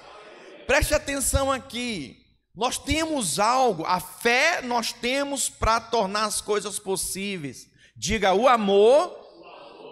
[0.65, 2.20] Preste atenção aqui.
[2.61, 7.67] Nós temos algo, a fé nós temos para tornar as coisas possíveis.
[7.95, 9.17] Diga, o amor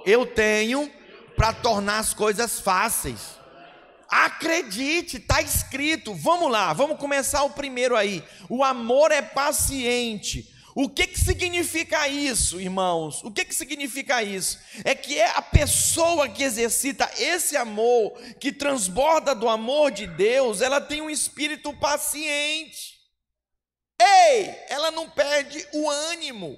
[0.05, 0.87] eu tenho
[1.35, 3.39] para tornar as coisas fáceis.
[4.07, 6.13] Acredite, está escrito.
[6.13, 8.23] Vamos lá, vamos começar o primeiro aí.
[8.47, 10.47] O amor é paciente.
[10.81, 13.21] O que, que significa isso, irmãos?
[13.25, 14.57] O que, que significa isso?
[14.85, 20.61] É que é a pessoa que exercita esse amor, que transborda do amor de Deus,
[20.61, 22.97] ela tem um espírito paciente.
[24.01, 26.57] Ei, ela não perde o ânimo.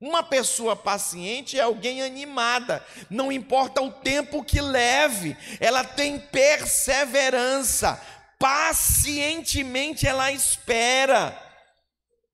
[0.00, 7.96] Uma pessoa paciente é alguém animada, não importa o tempo que leve, ela tem perseverança,
[8.40, 11.43] pacientemente ela espera.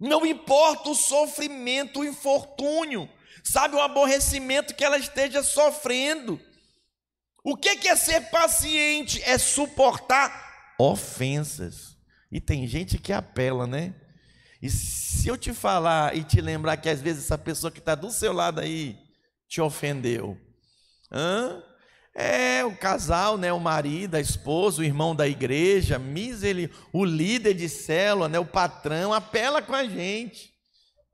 [0.01, 3.07] Não importa o sofrimento, o infortúnio,
[3.45, 6.41] sabe, o aborrecimento que ela esteja sofrendo.
[7.45, 9.23] O que é ser paciente?
[9.23, 11.97] É suportar ofensas.
[12.33, 13.95] E tem gente que apela, né?
[14.63, 17.95] E se eu te falar e te lembrar que às vezes essa pessoa que está
[17.95, 18.99] do seu lado aí
[19.49, 20.39] te ofendeu,
[21.11, 21.63] hã?
[22.21, 27.55] É o casal, né, o marido, a esposa, o irmão da igreja, miseri, o líder
[27.55, 30.53] de célula, né, o patrão, apela com a gente.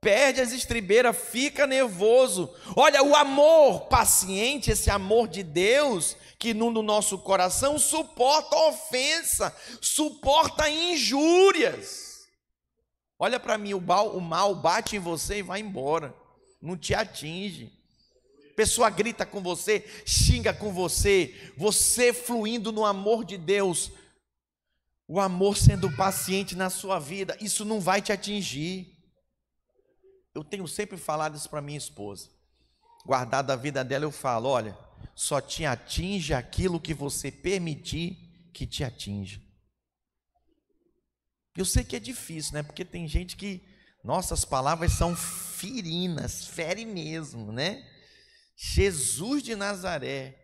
[0.00, 2.52] Perde as estribeiras, fica nervoso.
[2.74, 10.68] Olha, o amor paciente, esse amor de Deus que no nosso coração suporta ofensa, suporta
[10.68, 12.26] injúrias.
[13.16, 16.12] Olha para mim, o mal bate em você e vai embora,
[16.60, 17.75] não te atinge
[18.56, 23.92] pessoa grita com você, xinga com você, você fluindo no amor de Deus,
[25.06, 28.96] o amor sendo paciente na sua vida, isso não vai te atingir.
[30.34, 32.30] Eu tenho sempre falado isso para minha esposa.
[33.04, 34.76] Guardado a vida dela, eu falo: olha,
[35.14, 39.40] só te atinge aquilo que você permitir que te atinja.
[41.56, 42.62] Eu sei que é difícil, né?
[42.62, 43.62] Porque tem gente que
[44.02, 47.95] nossas palavras são ferinas, fere mesmo, né?
[48.56, 50.34] Jesus de Nazaré.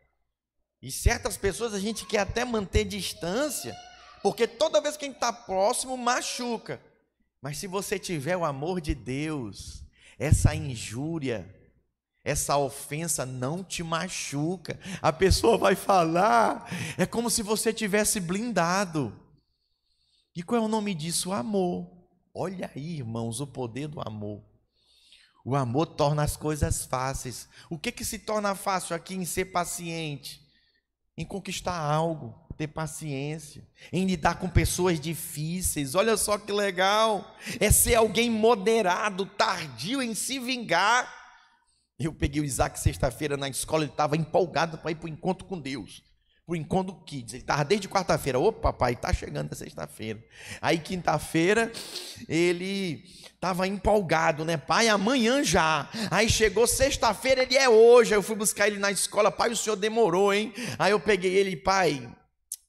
[0.82, 3.74] E certas pessoas a gente quer até manter distância,
[4.22, 6.80] porque toda vez que a gente está próximo, machuca.
[7.40, 9.82] Mas se você tiver o amor de Deus,
[10.18, 11.52] essa injúria,
[12.24, 14.78] essa ofensa não te machuca.
[15.00, 19.18] A pessoa vai falar, é como se você tivesse blindado.
[20.34, 21.32] E qual é o nome disso?
[21.32, 21.90] Amor.
[22.34, 24.42] Olha aí, irmãos, o poder do amor.
[25.44, 27.48] O amor torna as coisas fáceis.
[27.68, 30.40] O que que se torna fácil aqui em ser paciente?
[31.16, 35.94] Em conquistar algo, ter paciência, em lidar com pessoas difíceis.
[35.94, 37.36] Olha só que legal.
[37.58, 41.12] É ser alguém moderado, tardio em se vingar.
[41.98, 45.46] Eu peguei o Isaac sexta-feira na escola, ele estava empolgado para ir para o encontro
[45.46, 46.02] com Deus
[46.46, 47.34] para o encontro Kids.
[47.34, 48.38] Ele estava desde quarta-feira.
[48.38, 50.22] Ô, papai, está chegando na sexta-feira.
[50.60, 51.72] Aí, quinta-feira,
[52.28, 54.56] ele estava empolgado, né?
[54.56, 55.88] Pai, amanhã já.
[56.10, 58.12] Aí chegou sexta-feira, ele é hoje.
[58.12, 59.30] Aí eu fui buscar ele na escola.
[59.30, 60.52] Pai, o senhor demorou, hein?
[60.78, 62.08] Aí eu peguei ele, pai.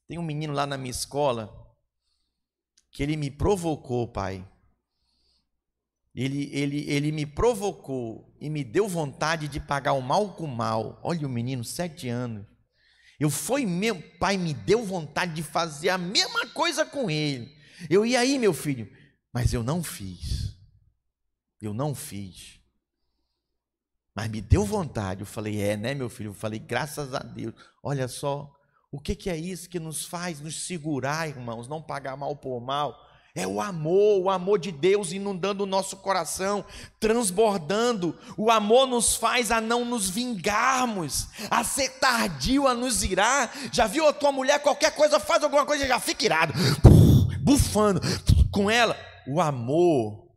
[0.08, 1.64] Tem um menino lá na minha escola
[2.92, 4.48] que ele me provocou, pai.
[6.14, 10.48] Ele, ele, ele me provocou e me deu vontade de pagar o mal com o
[10.48, 11.00] mal.
[11.02, 12.46] Olha o menino, sete anos.
[13.24, 17.56] Eu fui meu pai me deu vontade de fazer a mesma coisa com ele.
[17.90, 18.92] Eu ia aí, meu filho,
[19.32, 20.54] mas eu não fiz.
[21.62, 22.60] Eu não fiz.
[24.14, 25.22] Mas me deu vontade.
[25.22, 26.32] Eu falei, é, né, meu filho?
[26.32, 27.54] Eu falei, graças a Deus.
[27.82, 28.54] Olha só,
[28.92, 32.60] o que, que é isso que nos faz nos segurar, irmãos, não pagar mal por
[32.60, 32.94] mal?
[33.36, 36.64] É o amor, o amor de Deus inundando o nosso coração,
[37.00, 38.16] transbordando.
[38.38, 43.52] O amor nos faz a não nos vingarmos, a ser tardio a nos irar.
[43.72, 46.54] Já viu a tua mulher, qualquer coisa, faz alguma coisa, já fica irado,
[47.42, 48.00] bufando
[48.52, 48.96] com ela.
[49.28, 50.32] O amor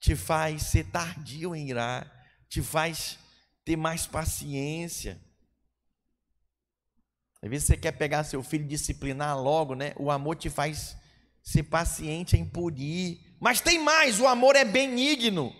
[0.00, 2.10] te faz ser tardio em irar,
[2.48, 3.16] te faz
[3.64, 5.20] ter mais paciência.
[7.40, 9.92] Às vezes você quer pegar seu filho e disciplinar logo, né?
[9.96, 10.96] O amor te faz
[11.46, 13.20] ser paciente em polir.
[13.40, 15.54] Mas tem mais, o amor é benigno.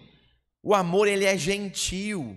[0.61, 2.37] O amor ele é gentil.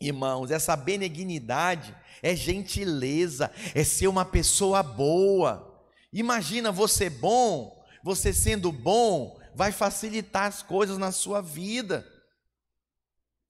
[0.00, 5.86] Irmãos, essa benignidade é gentileza, é ser uma pessoa boa.
[6.12, 12.06] Imagina você bom, você sendo bom, vai facilitar as coisas na sua vida.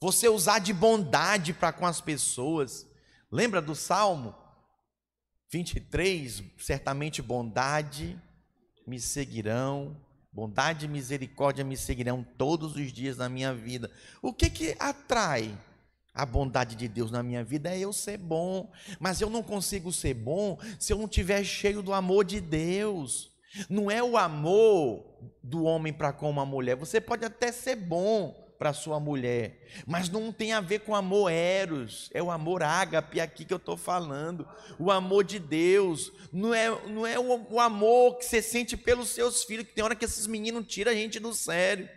[0.01, 2.87] Você usar de bondade para com as pessoas.
[3.31, 4.35] Lembra do Salmo
[5.51, 6.43] 23?
[6.59, 8.21] Certamente bondade
[8.87, 9.97] me seguirão,
[10.33, 13.91] bondade e misericórdia me seguirão todos os dias da minha vida.
[14.23, 15.59] O que que atrai
[16.15, 19.93] a bondade de Deus na minha vida é eu ser bom, mas eu não consigo
[19.93, 23.31] ser bom se eu não estiver cheio do amor de Deus.
[23.69, 25.05] Não é o amor
[25.43, 26.77] do homem para com uma mulher.
[26.77, 31.31] Você pode até ser bom, para sua mulher, mas não tem a ver com amor
[31.31, 34.49] eros, é o amor ágape aqui que eu estou falando,
[34.79, 39.11] o amor de Deus, não é, não é o, o, amor que você sente pelos
[39.11, 41.89] seus filhos, que tem hora que esses meninos tiram a gente do sério.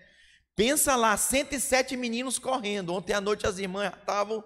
[0.55, 2.93] Pensa lá, 107 meninos correndo.
[2.93, 4.43] Ontem à noite as irmãs estavam.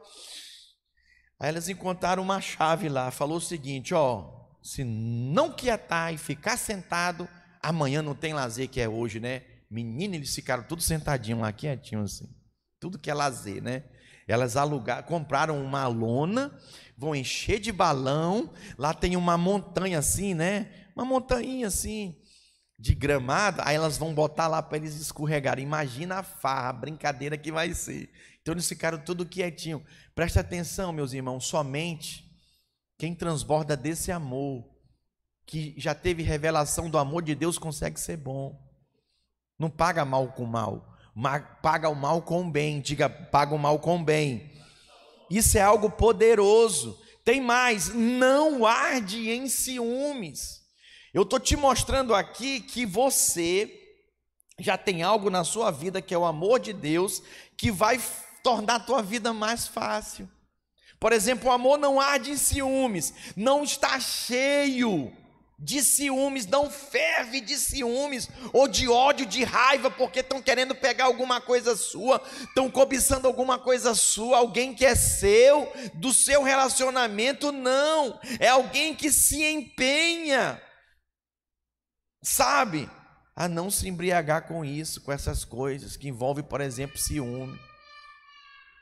[1.39, 4.29] Aí elas encontraram uma chave lá, falou o seguinte: ó,
[4.61, 7.27] se não quietar e ficar sentado,
[7.61, 9.41] amanhã não tem lazer que é hoje, né?
[9.73, 12.31] Menino, eles ficaram tudo sentadinhos lá, quietinhos assim.
[12.79, 13.83] Tudo que é lazer, né?
[14.27, 16.55] Elas alugaram, compraram uma lona,
[16.95, 18.53] vão encher de balão.
[18.77, 20.71] Lá tem uma montanha assim, né?
[20.95, 22.15] Uma montanha assim,
[22.77, 23.63] de gramado.
[23.65, 25.65] Aí elas vão botar lá para eles escorregarem.
[25.65, 28.11] Imagina a farra, a brincadeira que vai ser.
[28.43, 29.83] Então eles ficaram tudo quietinho.
[30.13, 32.31] Presta atenção, meus irmãos, somente
[32.99, 34.69] quem transborda desse amor,
[35.47, 38.71] que já teve revelação do amor de Deus, consegue ser bom.
[39.63, 40.93] Não paga mal com mal,
[41.61, 42.81] paga o mal com bem.
[42.81, 44.51] Diga, paga o mal com bem.
[45.31, 46.99] Isso é algo poderoso.
[47.23, 50.63] Tem mais, não arde em ciúmes.
[51.13, 53.73] Eu estou te mostrando aqui que você
[54.59, 57.23] já tem algo na sua vida que é o amor de Deus,
[57.57, 57.97] que vai
[58.43, 60.29] tornar a tua vida mais fácil.
[60.99, 65.22] Por exemplo, o amor não arde em ciúmes, não está cheio
[65.59, 71.05] de ciúmes, não ferve de ciúmes ou de ódio, de raiva, porque estão querendo pegar
[71.05, 77.51] alguma coisa sua, estão cobiçando alguma coisa sua, alguém que é seu, do seu relacionamento,
[77.51, 80.61] não, é alguém que se empenha
[82.23, 82.89] sabe?
[83.35, 87.59] A não se embriagar com isso, com essas coisas que envolvem, por exemplo, ciúme.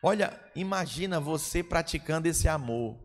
[0.03, 2.97] Olha, imagina você praticando esse amor.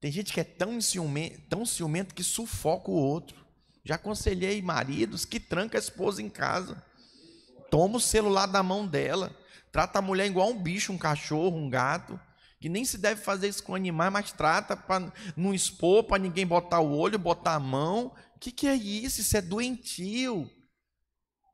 [0.00, 3.36] Tem gente que é tão ciumento, tão ciumento que sufoca o outro.
[3.84, 6.82] Já aconselhei maridos que tranca a esposa em casa.
[7.70, 9.36] Toma o celular da mão dela.
[9.70, 12.18] Trata a mulher igual um bicho, um cachorro, um gato.
[12.60, 16.46] Que nem se deve fazer isso com animais, mas trata para não expor, para ninguém
[16.46, 18.12] botar o olho, botar a mão.
[18.36, 19.20] O que, que é isso?
[19.20, 20.50] Isso é doentio.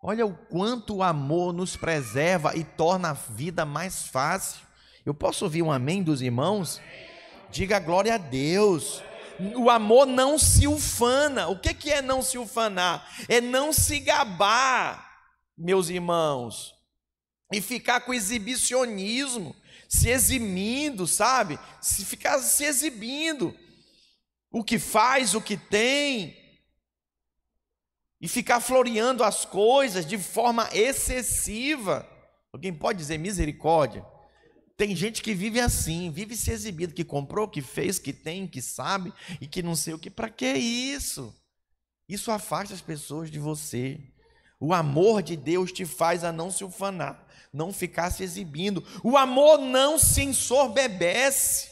[0.03, 4.61] Olha o quanto o amor nos preserva e torna a vida mais fácil.
[5.05, 6.81] Eu posso ouvir um amém dos irmãos?
[7.51, 9.03] Diga glória a Deus.
[9.55, 11.49] O amor não se ufana.
[11.49, 13.09] O que é não se ufanar?
[13.29, 16.75] É não se gabar, meus irmãos,
[17.53, 19.55] e ficar com exibicionismo,
[19.89, 21.59] se eximindo, sabe?
[21.81, 23.55] Se ficar se exibindo.
[24.51, 26.37] O que faz, o que tem,
[28.21, 32.09] e ficar floreando as coisas de forma excessiva.
[32.53, 34.05] Alguém pode dizer misericórdia?
[34.77, 38.61] Tem gente que vive assim, vive se exibindo, que comprou, que fez, que tem, que
[38.61, 40.11] sabe e que não sei o que.
[40.11, 41.35] Para que isso?
[42.09, 43.99] Isso afasta as pessoas de você.
[44.61, 48.85] O amor de Deus te faz a não se ufanar, não ficar se exibindo.
[49.03, 51.71] O amor não se ensorbebece.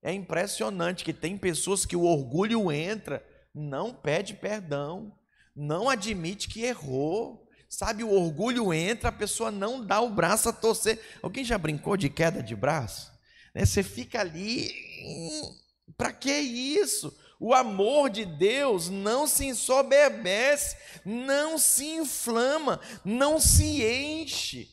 [0.00, 5.12] É impressionante que tem pessoas que o orgulho entra, não pede perdão,
[5.54, 7.45] não admite que errou.
[7.68, 11.00] Sabe, o orgulho entra, a pessoa não dá o braço a torcer.
[11.22, 13.12] Alguém já brincou de queda de braço?
[13.54, 13.66] Né?
[13.66, 14.72] Você fica ali,
[15.04, 15.56] hum,
[15.96, 17.16] para que isso?
[17.38, 24.70] O amor de Deus não se ensoberbece, não se inflama, não se enche.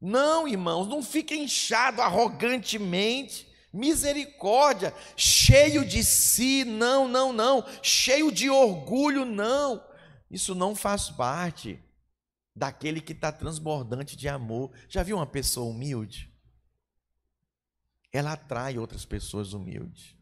[0.00, 3.48] Não, irmãos, não fica inchado arrogantemente.
[3.72, 9.82] Misericórdia, cheio de si, não, não, não, cheio de orgulho, não.
[10.30, 11.78] Isso não faz parte
[12.56, 14.72] daquele que está transbordante de amor.
[14.88, 16.32] Já viu uma pessoa humilde?
[18.10, 20.16] Ela atrai outras pessoas humildes.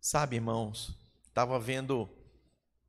[0.00, 2.08] Sabe, irmãos, estava vendo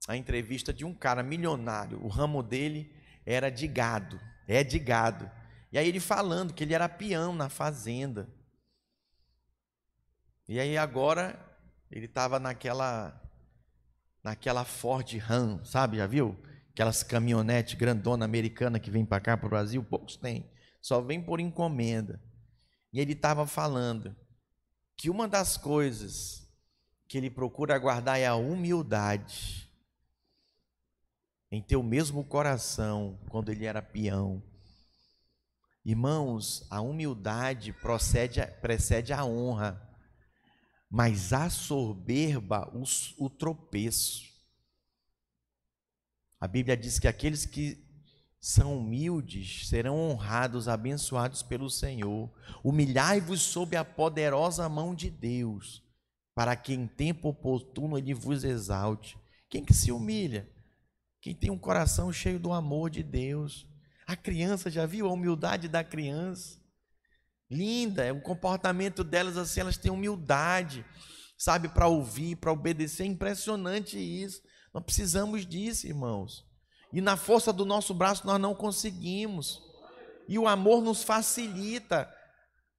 [0.08, 2.02] a entrevista de um cara milionário.
[2.02, 2.96] O ramo dele
[3.26, 5.30] era de gado, é de gado.
[5.70, 8.34] E aí ele falando que ele era peão na fazenda.
[10.48, 11.38] E aí agora
[11.92, 13.21] ele estava naquela
[14.24, 15.98] naquela Ford Ram, sabe?
[15.98, 16.38] Já viu?
[16.72, 20.50] Aquelas caminhonetes grandona americana que vem para cá para o Brasil, poucos têm.
[20.82, 22.22] Só vem por encomenda.
[22.94, 24.16] E ele estava falando
[24.96, 26.48] que uma das coisas
[27.08, 29.70] que ele procura guardar é a humildade.
[31.52, 34.42] Em ter o mesmo coração quando ele era peão.
[35.84, 39.91] Irmãos, a humildade procede, precede a honra
[40.92, 42.84] mas a soberba o,
[43.18, 44.30] o tropeço.
[46.38, 47.82] A Bíblia diz que aqueles que
[48.42, 52.30] são humildes serão honrados, abençoados pelo Senhor.
[52.62, 55.82] Humilhai-vos sob a poderosa mão de Deus,
[56.36, 59.18] para que em tempo oportuno ele vos exalte.
[59.48, 60.50] Quem que se humilha?
[61.22, 63.66] Quem tem um coração cheio do amor de Deus.
[64.06, 66.61] A criança já viu a humildade da criança?
[67.52, 70.86] Linda, é o comportamento delas assim, elas têm humildade,
[71.38, 74.42] sabe, para ouvir, para obedecer, é impressionante isso.
[74.74, 76.46] Nós precisamos disso, irmãos.
[76.94, 79.62] E na força do nosso braço nós não conseguimos.
[80.28, 82.10] E o amor nos facilita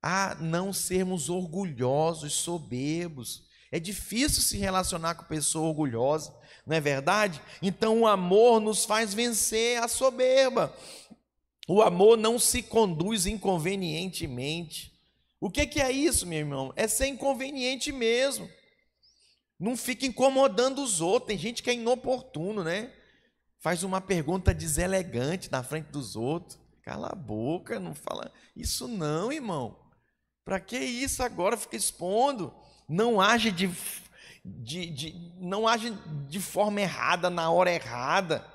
[0.03, 3.45] a não sermos orgulhosos, soberbos.
[3.70, 6.35] É difícil se relacionar com pessoa orgulhosa,
[6.66, 7.41] não é verdade?
[7.61, 10.75] Então o amor nos faz vencer a soberba.
[11.75, 14.93] O amor não se conduz inconvenientemente.
[15.41, 16.70] O que, que é isso, meu irmão?
[16.77, 18.47] É ser inconveniente mesmo.
[19.59, 21.29] Não fica incomodando os outros.
[21.29, 22.93] Tem gente que é inoportuno, né?
[23.59, 26.59] Faz uma pergunta deselegante na frente dos outros.
[26.83, 29.75] Cala a boca, não fala isso não, irmão.
[30.45, 31.57] Para que isso agora?
[31.57, 32.53] Fica expondo.
[32.87, 33.75] Não age de,
[34.45, 35.91] de, de, não age
[36.29, 38.47] de forma errada, na hora errada,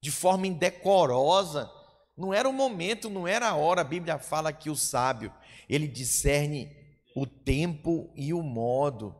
[0.00, 1.70] de forma indecorosa.
[2.16, 3.80] Não era o momento, não era a hora.
[3.80, 5.32] A Bíblia fala que o sábio,
[5.68, 6.70] ele discerne
[7.16, 9.14] o tempo e o modo.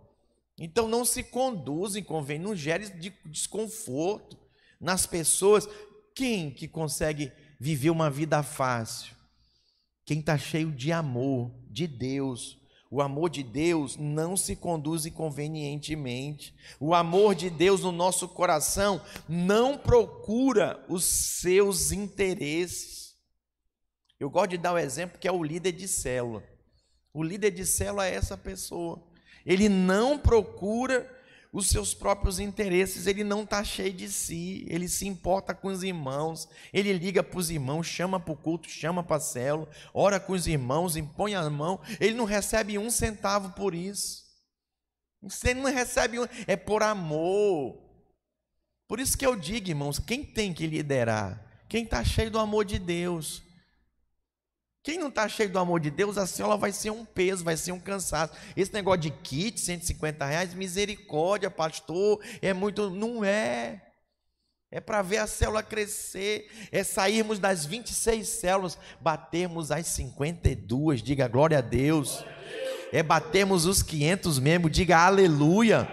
[0.58, 2.88] Então não se conduzem, convém, não gere
[3.24, 4.38] desconforto
[4.80, 5.68] nas pessoas.
[6.14, 9.16] Quem que consegue viver uma vida fácil?
[10.04, 12.61] Quem está cheio de amor, de Deus,
[12.92, 16.54] o amor de Deus não se conduz inconvenientemente.
[16.78, 23.16] O amor de Deus no nosso coração não procura os seus interesses.
[24.20, 26.44] Eu gosto de dar o exemplo que é o líder de célula.
[27.14, 29.02] O líder de célula é essa pessoa.
[29.46, 31.10] Ele não procura
[31.52, 35.82] os seus próprios interesses, ele não está cheio de si, ele se importa com os
[35.82, 40.18] irmãos, ele liga para os irmãos, chama para o culto, chama para a célula, ora
[40.18, 44.22] com os irmãos, impõe a mão, ele não recebe um centavo por isso.
[45.20, 47.78] Você não recebe um, é por amor.
[48.88, 51.64] Por isso que eu digo, irmãos, quem tem que liderar?
[51.68, 53.42] Quem está cheio do amor de Deus.
[54.82, 57.56] Quem não está cheio do amor de Deus, a célula vai ser um peso, vai
[57.56, 58.34] ser um cansaço.
[58.56, 62.90] Esse negócio de kit, 150 reais, misericórdia, pastor, é muito.
[62.90, 63.80] Não é.
[64.72, 71.28] É para ver a célula crescer, é sairmos das 26 células, batermos as 52, diga
[71.28, 72.24] glória a Deus.
[72.90, 75.86] É batermos os 500 membros, diga aleluia.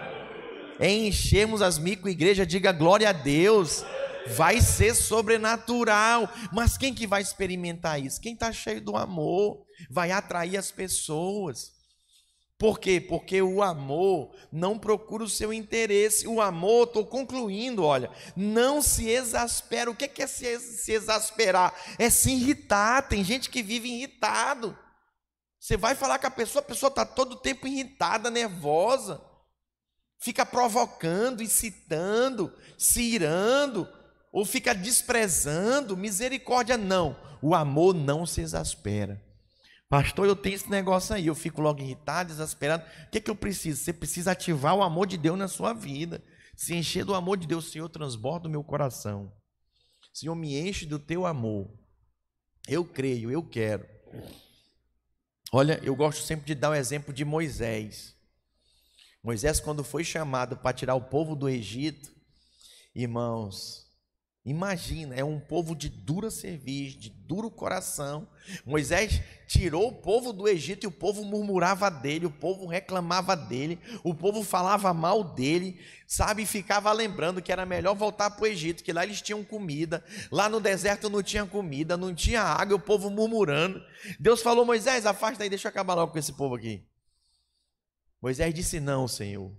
[0.80, 3.84] É enchermos as micro-igrejas, diga glória a Deus
[4.26, 6.28] vai ser sobrenatural.
[6.52, 8.20] Mas quem que vai experimentar isso?
[8.20, 11.72] Quem está cheio do amor, vai atrair as pessoas.
[12.58, 13.00] Por quê?
[13.00, 16.28] Porque o amor não procura o seu interesse.
[16.28, 19.90] O amor, estou concluindo, olha, não se exaspera.
[19.90, 21.74] O que é se, se exasperar?
[21.98, 23.08] É se irritar.
[23.08, 24.76] Tem gente que vive irritado.
[25.58, 29.20] Você vai falar com a pessoa, a pessoa está todo tempo irritada, nervosa,
[30.18, 33.86] fica provocando, incitando, se irando
[34.32, 37.16] ou fica desprezando, misericórdia não.
[37.42, 39.20] O amor não se exaspera.
[39.88, 42.84] Pastor, eu tenho esse negócio aí, eu fico logo irritado, desesperado.
[43.06, 43.82] O que, é que eu preciso?
[43.82, 46.22] Você precisa ativar o amor de Deus na sua vida.
[46.54, 49.32] Se encher do amor de Deus, Senhor, transborda o meu coração.
[50.12, 51.68] Senhor, me enche do teu amor.
[52.68, 53.84] Eu creio, eu quero.
[55.52, 58.14] Olha, eu gosto sempre de dar o exemplo de Moisés.
[59.22, 62.12] Moisés, quando foi chamado para tirar o povo do Egito,
[62.94, 63.89] irmãos,
[64.42, 68.26] Imagina, é um povo de dura cerviz, de duro coração.
[68.64, 73.78] Moisés tirou o povo do Egito e o povo murmurava dele, o povo reclamava dele,
[74.02, 76.44] o povo falava mal dele, sabe?
[76.44, 80.02] E ficava lembrando que era melhor voltar para o Egito, que lá eles tinham comida,
[80.32, 83.82] lá no deserto não tinha comida, não tinha água, o povo murmurando.
[84.18, 86.82] Deus falou: Moisés, afasta aí, deixa eu acabar logo com esse povo aqui.
[88.22, 89.52] Moisés disse: Não, Senhor,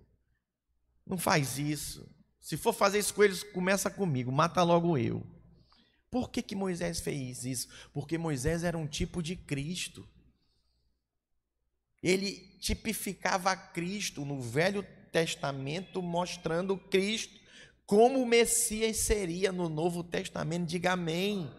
[1.06, 2.10] não faz isso.
[2.42, 5.24] Se for fazer isso com eles, começa comigo, mata logo eu.
[6.10, 7.70] Por que, que Moisés fez isso?
[7.94, 10.06] Porque Moisés era um tipo de Cristo.
[12.04, 17.40] Ele tipificava Cristo no Velho Testamento, mostrando Cristo
[17.86, 20.68] como o Messias seria no Novo Testamento.
[20.68, 21.50] Diga amém.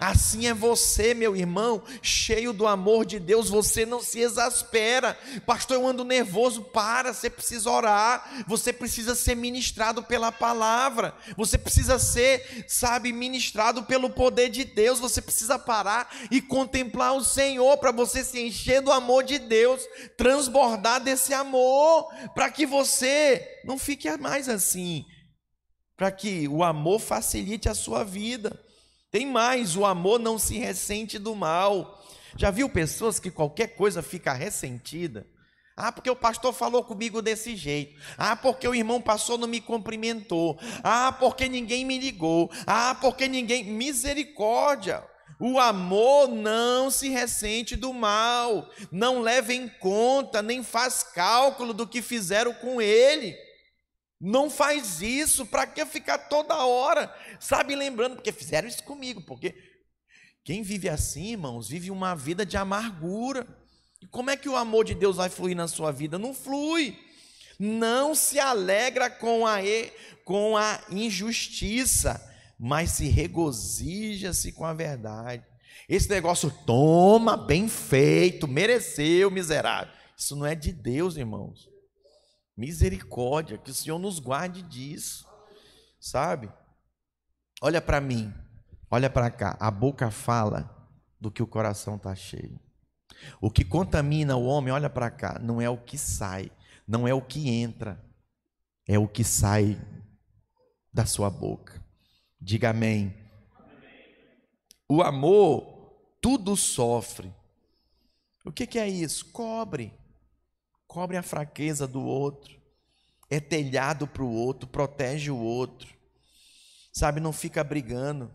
[0.00, 5.18] Assim é você, meu irmão, cheio do amor de Deus, você não se exaspera.
[5.46, 11.56] Pastor, eu ando nervoso, para, você precisa orar, você precisa ser ministrado pela palavra, você
[11.56, 17.76] precisa ser, sabe, ministrado pelo poder de Deus, você precisa parar e contemplar o Senhor
[17.78, 19.82] para você se encher do amor de Deus,
[20.16, 25.04] transbordar desse amor, para que você não fique mais assim,
[25.96, 28.67] para que o amor facilite a sua vida.
[29.10, 32.04] Tem mais, o amor não se ressente do mal.
[32.36, 35.26] Já viu pessoas que qualquer coisa fica ressentida?
[35.74, 37.98] Ah, porque o pastor falou comigo desse jeito.
[38.18, 40.58] Ah, porque o irmão passou não me cumprimentou.
[40.82, 42.50] Ah, porque ninguém me ligou.
[42.66, 43.64] Ah, porque ninguém.
[43.64, 45.04] Misericórdia.
[45.40, 51.86] O amor não se ressente do mal, não leva em conta, nem faz cálculo do
[51.86, 53.36] que fizeram com ele.
[54.20, 59.54] Não faz isso, para que ficar toda hora, sabe, lembrando, porque fizeram isso comigo, porque
[60.42, 63.46] quem vive assim, irmãos, vive uma vida de amargura.
[64.00, 66.18] E como é que o amor de Deus vai fluir na sua vida?
[66.18, 66.98] Não flui.
[67.58, 69.58] Não se alegra com a,
[70.24, 72.18] com a injustiça,
[72.58, 75.44] mas se regozija-se com a verdade.
[75.88, 79.92] Esse negócio, toma, bem feito, mereceu, miserável.
[80.16, 81.68] Isso não é de Deus, irmãos.
[82.58, 85.24] Misericórdia, que o Senhor nos guarde disso,
[86.00, 86.52] sabe?
[87.62, 88.34] Olha para mim,
[88.90, 89.56] olha para cá.
[89.60, 90.68] A boca fala
[91.20, 92.58] do que o coração está cheio.
[93.40, 96.50] O que contamina o homem, olha para cá, não é o que sai,
[96.84, 98.04] não é o que entra,
[98.88, 99.80] é o que sai
[100.92, 101.80] da sua boca.
[102.40, 103.14] Diga amém.
[104.88, 107.32] O amor tudo sofre.
[108.44, 109.26] O que, que é isso?
[109.26, 109.96] Cobre
[110.88, 112.58] cobre a fraqueza do outro,
[113.30, 115.94] é telhado para o outro, protege o outro,
[116.90, 117.20] sabe?
[117.20, 118.32] Não fica brigando,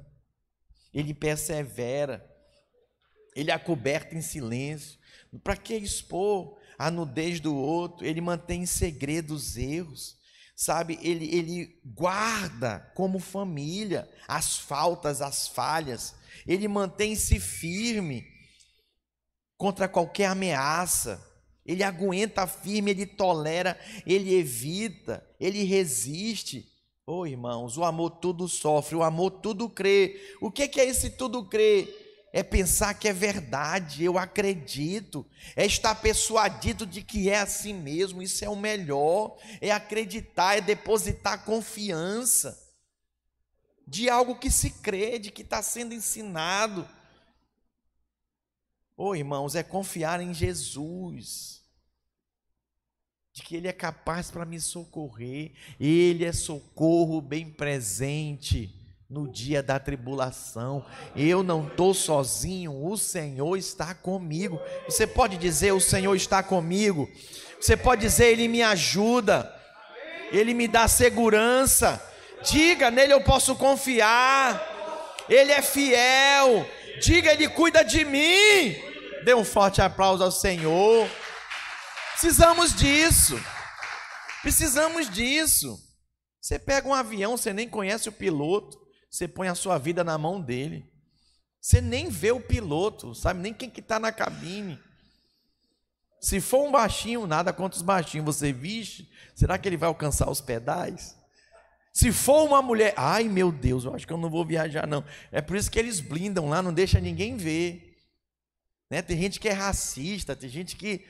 [0.94, 2.24] ele persevera,
[3.36, 5.00] ele é coberto em silêncio.
[5.44, 8.06] Para que expor a nudez do outro?
[8.06, 10.16] Ele mantém em segredo os erros,
[10.56, 11.00] sabe?
[11.02, 16.14] Ele, ele guarda como família as faltas, as falhas,
[16.46, 18.28] ele mantém-se firme
[19.58, 21.33] contra qualquer ameaça
[21.66, 26.70] Ele aguenta firme, ele tolera, ele evita, ele resiste.
[27.06, 30.36] Oh, irmãos, o amor tudo sofre, o amor tudo crê.
[30.42, 31.88] O que é esse tudo crê?
[32.34, 35.24] É pensar que é verdade, eu acredito,
[35.56, 40.62] é estar persuadido de que é assim mesmo, isso é o melhor, é acreditar, é
[40.62, 42.60] depositar confiança
[43.88, 46.88] de algo que se crê, de que está sendo ensinado.
[48.96, 51.64] Oh, irmãos, é confiar em Jesus
[53.34, 58.72] de que Ele é capaz para me socorrer, Ele é socorro bem presente
[59.10, 60.86] no dia da tribulação.
[61.16, 64.60] Eu não estou sozinho, o Senhor está comigo.
[64.88, 67.10] Você pode dizer: O Senhor está comigo.
[67.60, 69.52] Você pode dizer: Ele me ajuda,
[70.32, 72.02] Ele me dá segurança.
[72.44, 74.72] Diga, nele eu posso confiar.
[75.28, 76.68] Ele é fiel.
[77.02, 78.76] Diga, Ele cuida de mim.
[79.24, 81.10] Dê um forte aplauso ao Senhor.
[82.12, 83.40] Precisamos disso.
[84.42, 85.80] Precisamos disso.
[86.42, 88.78] Você pega um avião, você nem conhece o piloto,
[89.10, 90.86] você põe a sua vida na mão dele.
[91.62, 94.78] Você nem vê o piloto, sabe nem quem que está na cabine.
[96.20, 100.30] Se for um baixinho, nada contra os baixinhos, você vixe, será que ele vai alcançar
[100.30, 101.18] os pedais?
[101.94, 105.06] Se for uma mulher, ai meu Deus, eu acho que eu não vou viajar não.
[105.32, 107.96] É por isso que eles blindam lá, não deixa ninguém ver.
[108.90, 109.02] Né?
[109.04, 111.06] Tem gente que é racista, tem gente que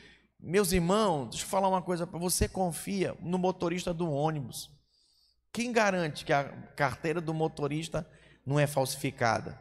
[0.45, 4.69] meus irmãos, deixa eu falar uma coisa para você confia no motorista do ônibus.
[5.53, 6.43] Quem garante que a
[6.75, 8.05] carteira do motorista
[8.45, 9.57] não é falsificada?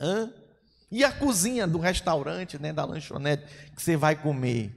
[0.00, 0.32] Hã?
[0.90, 3.44] E a cozinha do restaurante, né, da lanchonete
[3.76, 4.74] que você vai comer?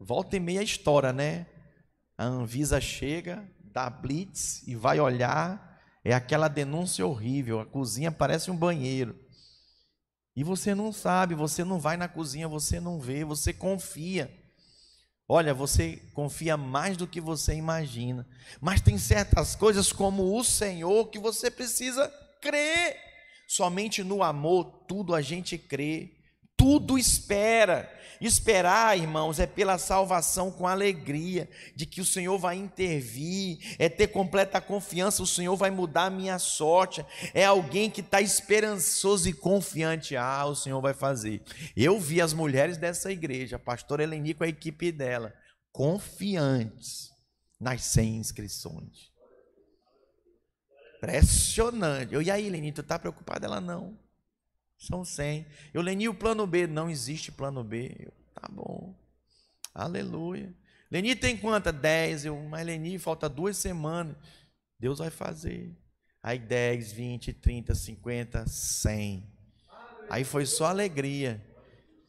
[0.00, 1.46] Volta e meia história, né?
[2.18, 8.48] A Anvisa chega, dá blitz e vai olhar, é aquela denúncia horrível, a cozinha parece
[8.50, 9.18] um banheiro.
[10.36, 14.32] E você não sabe, você não vai na cozinha, você não vê, você confia.
[15.28, 18.26] Olha, você confia mais do que você imagina.
[18.60, 22.08] Mas tem certas coisas como o Senhor que você precisa
[22.40, 22.96] crer.
[23.48, 26.12] Somente no amor tudo a gente crê
[26.64, 27.92] tudo espera.
[28.18, 31.46] Esperar, irmãos, é pela salvação com alegria,
[31.76, 36.10] de que o Senhor vai intervir, é ter completa confiança, o Senhor vai mudar a
[36.10, 37.04] minha sorte.
[37.34, 40.16] É alguém que está esperançoso e confiante.
[40.16, 41.42] Ah, o Senhor vai fazer.
[41.76, 45.34] Eu vi as mulheres dessa igreja, a pastora Eleni com a equipe dela,
[45.70, 47.10] confiantes
[47.60, 49.12] nas 100 inscrições.
[50.96, 52.14] Impressionante.
[52.14, 53.44] Eu, e aí, Eleni, tu está preocupada?
[53.44, 54.02] Ela não.
[54.86, 55.46] São 100.
[55.72, 56.66] Eu, Leni, o plano B.
[56.66, 57.94] Não existe plano B.
[57.98, 58.94] Eu, tá bom.
[59.74, 60.54] Aleluia.
[60.90, 61.72] Leni tem quanta?
[61.72, 62.26] 10.
[62.26, 64.16] Eu, mas Leni, falta duas semanas.
[64.78, 65.74] Deus vai fazer.
[66.22, 69.26] Aí 10, 20, 30, 50, 100.
[70.08, 71.44] Aí foi só alegria.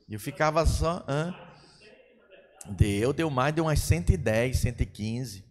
[0.09, 1.03] Eu ficava só.
[1.07, 1.33] Hã?
[2.69, 5.45] Deu, deu mais, deu umas 110, 115.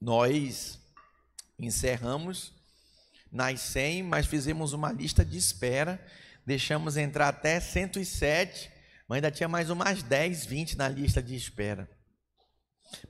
[0.00, 0.78] Nós
[1.58, 2.55] encerramos
[3.36, 6.04] nas 100, mas fizemos uma lista de espera,
[6.44, 8.72] deixamos entrar até 107,
[9.06, 11.88] mas ainda tinha mais umas 10, 20 na lista de espera.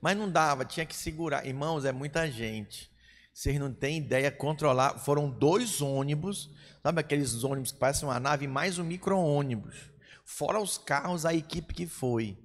[0.00, 1.46] Mas não dava, tinha que segurar.
[1.46, 2.90] Irmãos, é muita gente.
[3.32, 4.98] Vocês não têm ideia controlar.
[4.98, 6.50] Foram dois ônibus,
[6.82, 9.90] sabe aqueles ônibus que parecem uma nave, mais um micro-ônibus.
[10.24, 12.36] Fora os carros, a equipe que foi.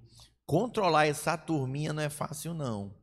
[0.45, 2.93] Controlar essa turminha não é fácil, não.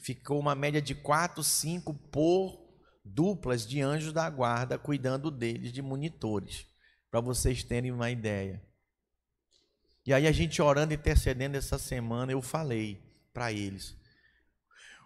[0.00, 2.59] Ficou uma média de 4, 5 por
[3.04, 6.66] duplas de anjos da guarda cuidando deles, de monitores,
[7.10, 8.62] para vocês terem uma ideia.
[10.06, 13.00] E aí a gente orando, intercedendo essa semana, eu falei
[13.32, 13.90] para eles.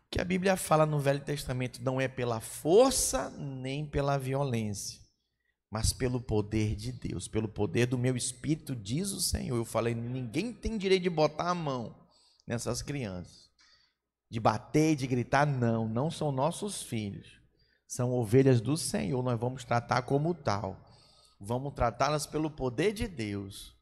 [0.06, 5.00] O que a Bíblia fala no Velho Testamento não é pela força nem pela violência,
[5.70, 9.56] mas pelo poder de Deus, pelo poder do meu espírito, diz o Senhor.
[9.56, 11.96] Eu falei, ninguém tem direito de botar a mão
[12.46, 13.50] nessas crianças.
[14.30, 17.43] De bater, de gritar, não, não são nossos filhos
[17.86, 20.80] são ovelhas do Senhor, nós vamos tratar como tal.
[21.40, 23.74] Vamos tratá-las pelo poder de Deus.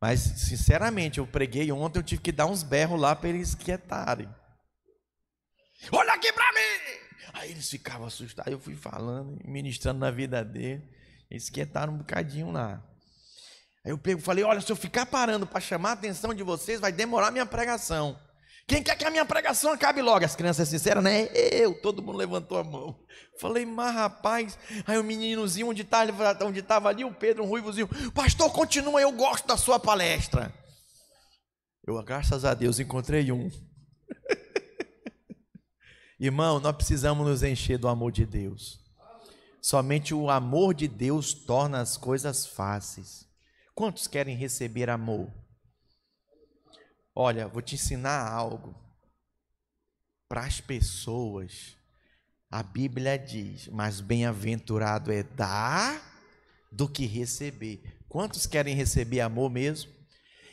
[0.00, 4.28] Mas, sinceramente, eu preguei ontem, eu tive que dar uns berros lá para eles quietarem.
[5.90, 7.08] Olha aqui para mim!
[7.34, 8.52] Aí eles ficavam assustados.
[8.52, 10.82] Eu fui falando, ministrando na vida dele.
[11.30, 12.82] Eles quietaram um bocadinho lá.
[13.84, 16.92] Aí eu falei: Olha, se eu ficar parando para chamar a atenção de vocês, vai
[16.92, 18.18] demorar minha pregação.
[18.68, 20.26] Quem quer que a minha pregação acabe logo?
[20.26, 21.30] As crianças sinceras, né?
[21.34, 23.00] Eu, todo mundo levantou a mão.
[23.40, 28.52] Falei, mas rapaz, aí o meninozinho onde tá, estava ali, o Pedro, um ruivozinho, pastor,
[28.52, 30.52] continua, eu gosto da sua palestra.
[31.86, 33.50] Eu, graças a Deus, encontrei um.
[36.20, 38.78] Irmão, nós precisamos nos encher do amor de Deus.
[39.62, 43.26] Somente o amor de Deus torna as coisas fáceis.
[43.74, 45.32] Quantos querem receber amor?
[47.20, 48.72] Olha, vou te ensinar algo.
[50.28, 51.76] Para as pessoas,
[52.48, 56.00] a Bíblia diz: mas bem-aventurado é dar
[56.70, 57.82] do que receber.
[58.08, 59.90] Quantos querem receber amor mesmo?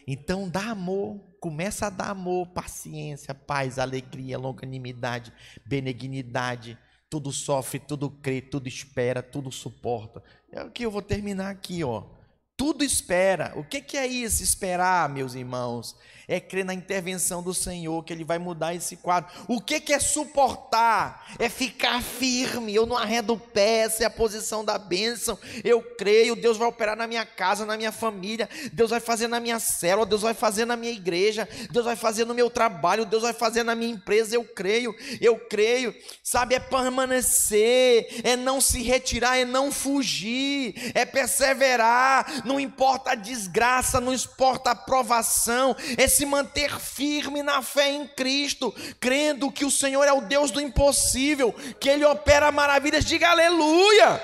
[0.08, 5.32] Então dá amor, começa a dar amor, paciência, paz, alegria, longanimidade,
[5.68, 6.76] benignidade.
[7.12, 10.24] Tudo sofre, tudo crê, tudo espera, tudo suporta.
[10.52, 12.16] É o que eu vou terminar aqui, ó.
[12.58, 13.54] Tudo espera.
[13.56, 15.96] O que, que é isso, esperar, meus irmãos?
[16.28, 19.32] É crer na intervenção do Senhor, que Ele vai mudar esse quadro.
[19.48, 21.26] O que, que é suportar?
[21.40, 25.38] É ficar firme, eu não arredo o pé, essa é a posição da bênção.
[25.64, 29.40] Eu creio, Deus vai operar na minha casa, na minha família, Deus vai fazer na
[29.40, 33.24] minha célula, Deus vai fazer na minha igreja, Deus vai fazer no meu trabalho, Deus
[33.24, 34.36] vai fazer na minha empresa.
[34.36, 36.56] Eu creio, eu creio, sabe?
[36.56, 44.02] É permanecer, é não se retirar, é não fugir, é perseverar, não importa a desgraça,
[44.02, 49.72] não importa a provação, é se manter firme na fé em Cristo, crendo que o
[49.72, 53.06] Senhor é o Deus do impossível, que Ele opera maravilhas.
[53.06, 54.22] Diga aleluia!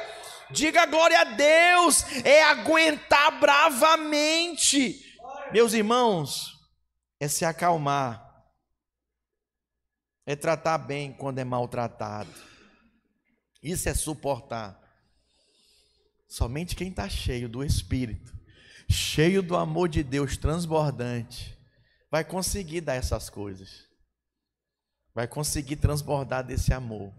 [0.49, 2.03] Diga glória a Deus!
[2.25, 5.05] É aguentar bravamente.
[5.51, 6.57] Meus irmãos,
[7.19, 8.25] é se acalmar,
[10.25, 12.33] é tratar bem quando é maltratado.
[13.61, 14.79] Isso é suportar.
[16.27, 18.33] Somente quem está cheio do Espírito,
[18.89, 21.60] cheio do amor de Deus transbordante,
[22.11, 23.87] vai conseguir dar essas coisas.
[25.15, 27.13] Vai conseguir transbordar desse amor.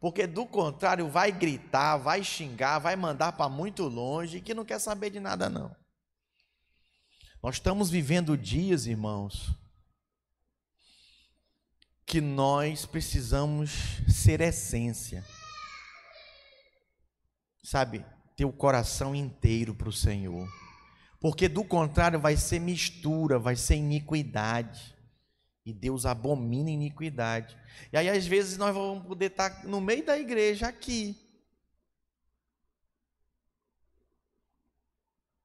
[0.00, 4.78] Porque do contrário, vai gritar, vai xingar, vai mandar para muito longe que não quer
[4.78, 5.76] saber de nada, não.
[7.42, 9.50] Nós estamos vivendo dias, irmãos,
[12.06, 13.70] que nós precisamos
[14.08, 15.24] ser essência.
[17.62, 18.04] Sabe,
[18.34, 20.48] ter o coração inteiro para o Senhor.
[21.20, 24.96] Porque do contrário vai ser mistura, vai ser iniquidade.
[25.64, 27.56] E Deus abomina iniquidade.
[27.92, 31.16] E aí às vezes nós vamos poder estar no meio da igreja aqui.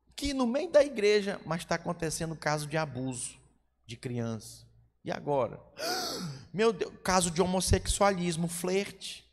[0.10, 3.38] Aqui no meio da igreja, mas está acontecendo caso de abuso
[3.86, 4.66] de criança.
[5.04, 5.60] E agora?
[6.54, 9.24] Meu Deus, caso de homossexualismo, flerte.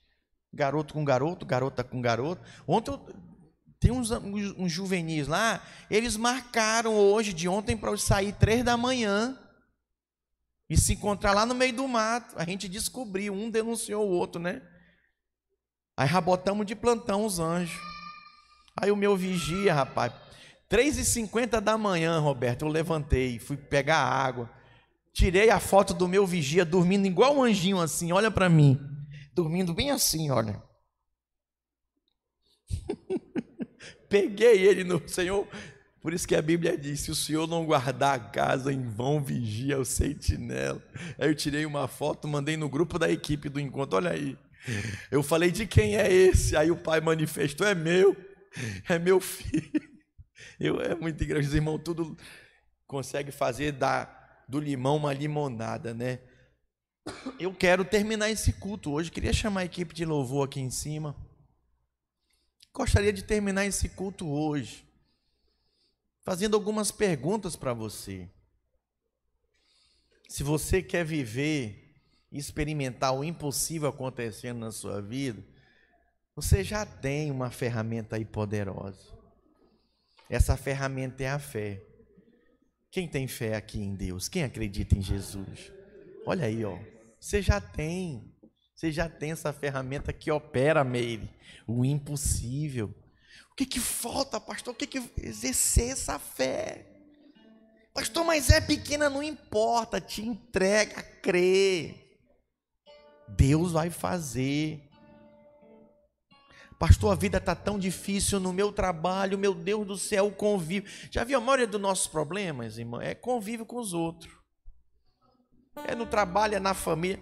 [0.53, 2.43] Garoto com garoto, garota com garoto.
[2.67, 2.99] Ontem eu
[3.81, 8.77] tem uns, uns, uns juvenis lá, eles marcaram hoje, de ontem, para sair três da
[8.77, 9.39] manhã
[10.69, 12.35] e se encontrar lá no meio do mato.
[12.39, 14.61] A gente descobriu, um denunciou o outro, né?
[15.97, 17.81] Aí rabotamos de plantão os anjos.
[18.77, 20.13] Aí o meu vigia, rapaz,
[20.71, 24.49] 3h50 da manhã, Roberto, eu levantei, fui pegar água.
[25.13, 28.79] Tirei a foto do meu vigia dormindo igual um anjinho assim, olha para mim.
[29.35, 30.63] Dormindo bem assim, olha.
[34.11, 35.49] peguei ele no Senhor.
[36.03, 39.23] Por isso que a Bíblia diz: se o Senhor não guardar a casa, em vão
[39.23, 40.83] vigia o sentinela.
[41.19, 43.97] Aí eu tirei uma foto, mandei no grupo da equipe do encontro.
[43.97, 44.37] Olha aí.
[45.11, 46.57] Eu falei: de quem é esse?
[46.57, 48.17] Aí o pai manifestou: é meu,
[48.89, 49.89] é meu filho.
[50.59, 51.49] Eu, é muito engraçado.
[51.49, 52.17] Os irmãos tudo
[52.87, 54.05] consegue fazer da,
[54.47, 56.19] do limão uma limonada, né?
[57.39, 59.11] Eu quero terminar esse culto hoje.
[59.11, 61.17] Queria chamar a equipe de louvor aqui em cima.
[62.73, 64.89] Gostaria de terminar esse culto hoje
[66.23, 68.29] fazendo algumas perguntas para você.
[70.29, 71.97] Se você quer viver
[72.31, 75.43] e experimentar o impossível acontecendo na sua vida,
[76.37, 79.13] você já tem uma ferramenta aí poderosa.
[80.29, 81.83] Essa ferramenta é a fé.
[82.91, 84.29] Quem tem fé aqui em Deus?
[84.29, 85.73] Quem acredita em Jesus?
[86.25, 86.79] Olha aí, ó.
[87.19, 88.33] Você já tem.
[88.81, 91.29] Você já tem essa ferramenta que opera, Meire,
[91.67, 92.95] o impossível.
[93.53, 94.73] O que, que falta, pastor?
[94.73, 96.87] O que, que exercer essa fé?
[97.93, 101.95] Pastor, mas é pequena, não importa, te entrega, crê.
[103.29, 104.89] Deus vai fazer.
[106.79, 110.91] Pastor, a vida está tão difícil no meu trabalho, meu Deus do céu, o convívio.
[111.11, 112.99] Já viu a maioria dos nossos problemas, irmão?
[112.99, 114.33] É convívio com os outros.
[115.87, 117.21] É no trabalho, é na família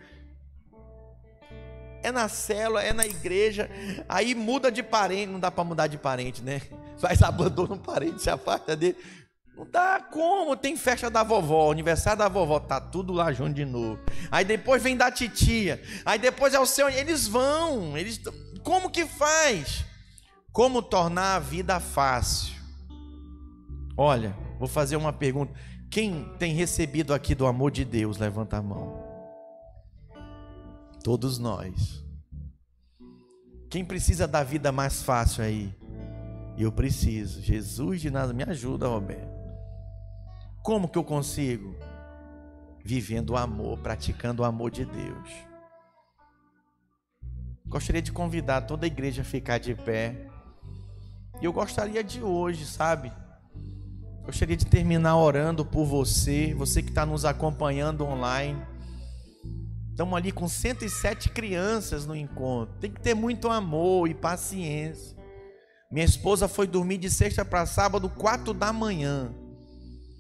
[2.03, 3.70] é na célula, é na igreja,
[4.09, 6.61] aí muda de parente, não dá para mudar de parente, né?
[6.99, 8.96] Faz abandono um parente, se afasta dele.
[9.57, 13.64] Não dá como, tem festa da vovó, aniversário da vovó, tá tudo lá junto de
[13.64, 13.99] novo.
[14.30, 18.20] Aí depois vem da titia, aí depois é o seu, eles vão, eles
[18.62, 19.84] como que faz?
[20.53, 22.55] Como tornar a vida fácil?
[23.96, 25.53] Olha, vou fazer uma pergunta.
[25.90, 29.07] Quem tem recebido aqui do amor de Deus, levanta a mão.
[31.09, 32.04] Todos nós.
[33.70, 35.74] Quem precisa da vida mais fácil aí?
[36.59, 37.40] Eu preciso.
[37.40, 39.26] Jesus de nada me ajuda, Roberto.
[40.62, 41.74] Como que eu consigo?
[42.84, 45.30] Vivendo o amor, praticando o amor de Deus.
[47.64, 50.30] Gostaria de convidar toda a igreja a ficar de pé.
[51.40, 53.11] E eu gostaria de hoje, sabe?
[54.26, 58.62] Gostaria de terminar orando por você, você que está nos acompanhando online.
[59.99, 62.72] Estamos ali com 107 crianças no encontro.
[62.78, 65.18] Tem que ter muito amor e paciência.
[65.90, 69.34] Minha esposa foi dormir de sexta para sábado, quatro da manhã.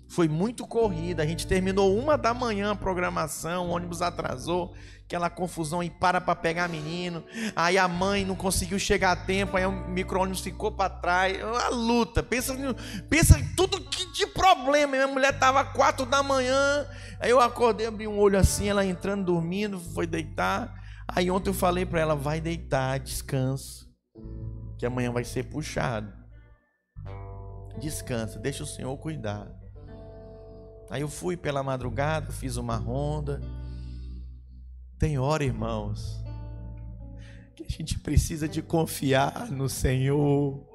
[0.08, 1.22] Foi muito corrida.
[1.22, 6.20] A gente terminou uma da manhã a programação, o ônibus atrasou, aquela confusão e para
[6.20, 7.22] para pegar menino.
[7.54, 11.38] Aí a mãe não conseguiu chegar a tempo, aí o micro-ônibus ficou para trás.
[11.38, 12.22] É uma luta.
[12.22, 12.54] Pensa,
[13.08, 14.92] pensa em tudo que de problema.
[14.92, 16.86] Minha mulher estava quatro da manhã.
[17.20, 20.74] Aí eu acordei, abri um olho assim, ela entrando, dormindo, foi deitar.
[21.06, 23.88] Aí ontem eu falei para ela: vai deitar, descansa
[24.78, 26.12] que amanhã vai ser puxado.
[27.78, 29.48] Descansa, deixa o Senhor cuidar.
[30.90, 33.40] Aí eu fui pela madrugada, fiz uma ronda.
[34.98, 36.22] Tem hora, irmãos,
[37.54, 40.66] que a gente precisa de confiar no Senhor,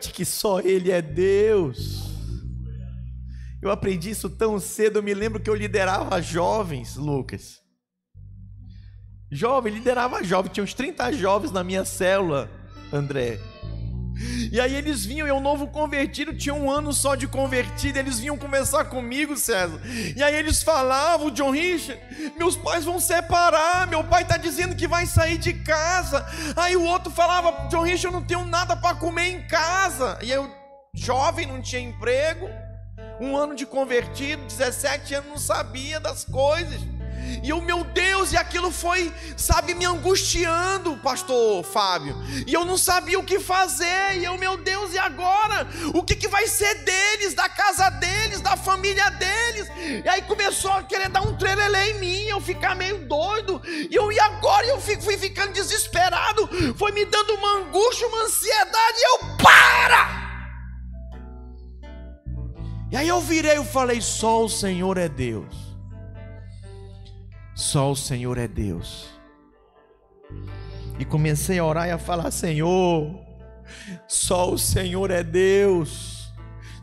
[0.00, 2.16] de que só Ele é Deus.
[3.60, 7.60] Eu aprendi isso tão cedo, eu me lembro que eu liderava jovens, Lucas.
[9.30, 12.48] Jovem, liderava jovem, tinha uns 30 jovens na minha célula.
[12.92, 13.38] André.
[14.50, 18.36] E aí eles vinham, eu novo convertido, tinha um ano só de convertido, eles vinham
[18.36, 19.80] conversar comigo, César.
[20.16, 22.00] E aí eles falavam, John Richard,
[22.36, 26.26] meus pais vão separar, meu pai está dizendo que vai sair de casa.
[26.56, 30.18] Aí o outro falava, John Richard, eu não tenho nada para comer em casa.
[30.22, 30.50] E eu,
[30.94, 32.48] jovem, não tinha emprego,
[33.20, 36.97] um ano de convertido, 17 anos, não sabia das coisas.
[37.42, 42.16] E o meu Deus, e aquilo foi, sabe, me angustiando, pastor Fábio.
[42.46, 44.18] E eu não sabia o que fazer.
[44.18, 45.66] E eu, meu Deus, e agora?
[45.94, 49.68] O que, que vai ser deles, da casa deles, da família deles?
[50.04, 53.60] E aí começou a querer dar um trelelê em mim, eu ficar meio doido.
[53.64, 54.66] E eu, e agora?
[54.66, 56.48] Eu fui ficando desesperado.
[56.76, 58.98] Foi me dando uma angústia, uma ansiedade.
[58.98, 60.28] E eu, para!
[62.90, 65.67] E aí eu virei e falei: só o Senhor é Deus.
[67.58, 69.08] Só o Senhor é Deus.
[70.96, 73.18] E comecei a orar e a falar: Senhor,
[74.06, 76.17] só o Senhor é Deus.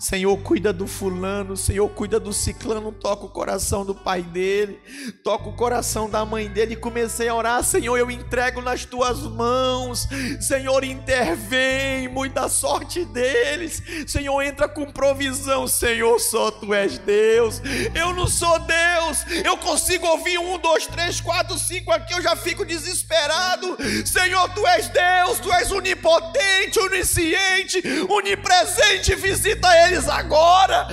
[0.05, 4.79] Senhor, cuida do fulano, Senhor, cuida do ciclano, toca o coração do pai dele,
[5.23, 6.73] toca o coração da mãe dele.
[6.73, 10.07] E comecei a orar, Senhor, eu entrego nas tuas mãos,
[10.39, 17.59] Senhor, intervém, muita sorte deles, Senhor, entra com provisão, Senhor, só tu és Deus,
[17.95, 22.35] eu não sou Deus, eu consigo ouvir um, dois, três, quatro, cinco aqui, eu já
[22.35, 23.75] fico desesperado,
[24.05, 30.87] Senhor, tu és Deus, tu és onipotente, onisciente, onipresente, visita eles deles agora.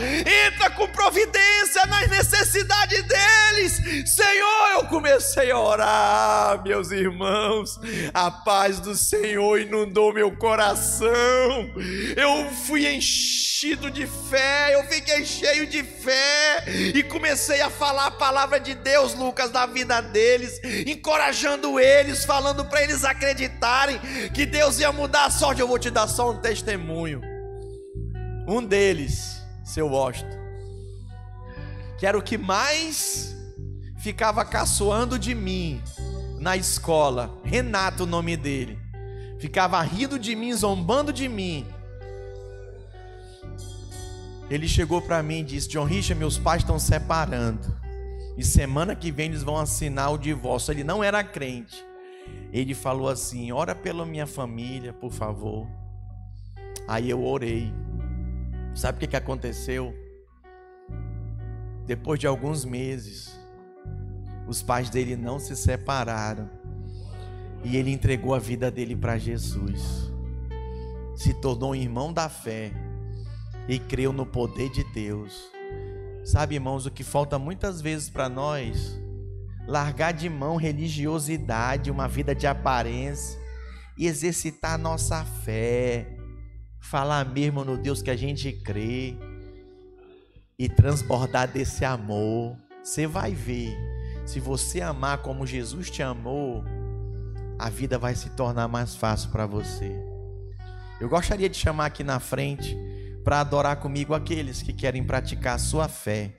[0.47, 3.83] Entra com providência nas necessidades deles.
[4.15, 7.81] Senhor, eu comecei a orar, meus irmãos.
[8.15, 11.11] A paz do Senhor inundou meu coração.
[12.17, 18.11] Eu fui enchido de fé, eu fiquei cheio de fé e comecei a falar a
[18.11, 23.99] palavra de Deus, Lucas, na vida deles, encorajando eles, falando para eles acreditarem
[24.35, 25.61] que Deus ia mudar a sorte.
[25.61, 27.32] Eu vou te dar só um testemunho.
[28.47, 30.38] Um deles, seu Washington,
[31.99, 33.36] que era o que mais
[33.99, 35.80] ficava caçoando de mim
[36.40, 38.76] na escola, Renato, o nome dele,
[39.38, 41.64] ficava rindo de mim, zombando de mim.
[44.51, 47.80] Ele chegou para mim e disse: John Richard, meus pais estão separando.
[48.36, 50.72] E semana que vem eles vão assinar o divórcio.
[50.72, 51.84] Ele não era crente.
[52.53, 55.66] Ele falou assim: Ora pela minha família, por favor.
[56.88, 57.72] Aí eu orei.
[58.75, 59.95] Sabe o que, que aconteceu?
[61.87, 63.39] Depois de alguns meses,
[64.49, 66.49] os pais dele não se separaram
[67.64, 70.11] e ele entregou a vida dele para Jesus.
[71.14, 72.73] Se tornou um irmão da fé
[73.68, 75.51] e creu no poder de Deus.
[76.25, 78.99] Sabe, irmãos, o que falta muitas vezes para nós?
[79.66, 83.39] Largar de mão religiosidade, uma vida de aparência
[83.97, 86.12] e exercitar nossa fé
[86.83, 89.16] falar mesmo no Deus que a gente crê
[90.59, 92.57] e transbordar desse amor.
[92.83, 93.74] Você vai ver,
[94.26, 96.64] se você amar como Jesus te amou,
[97.59, 99.97] a vida vai se tornar mais fácil para você.
[101.01, 102.76] Eu gostaria de chamar aqui na frente
[103.24, 106.35] para adorar comigo aqueles que querem praticar a sua fé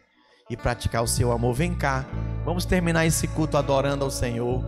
[0.49, 1.53] e praticar o seu amor.
[1.53, 2.05] Vem cá,
[2.43, 4.63] vamos terminar esse culto adorando ao Senhor.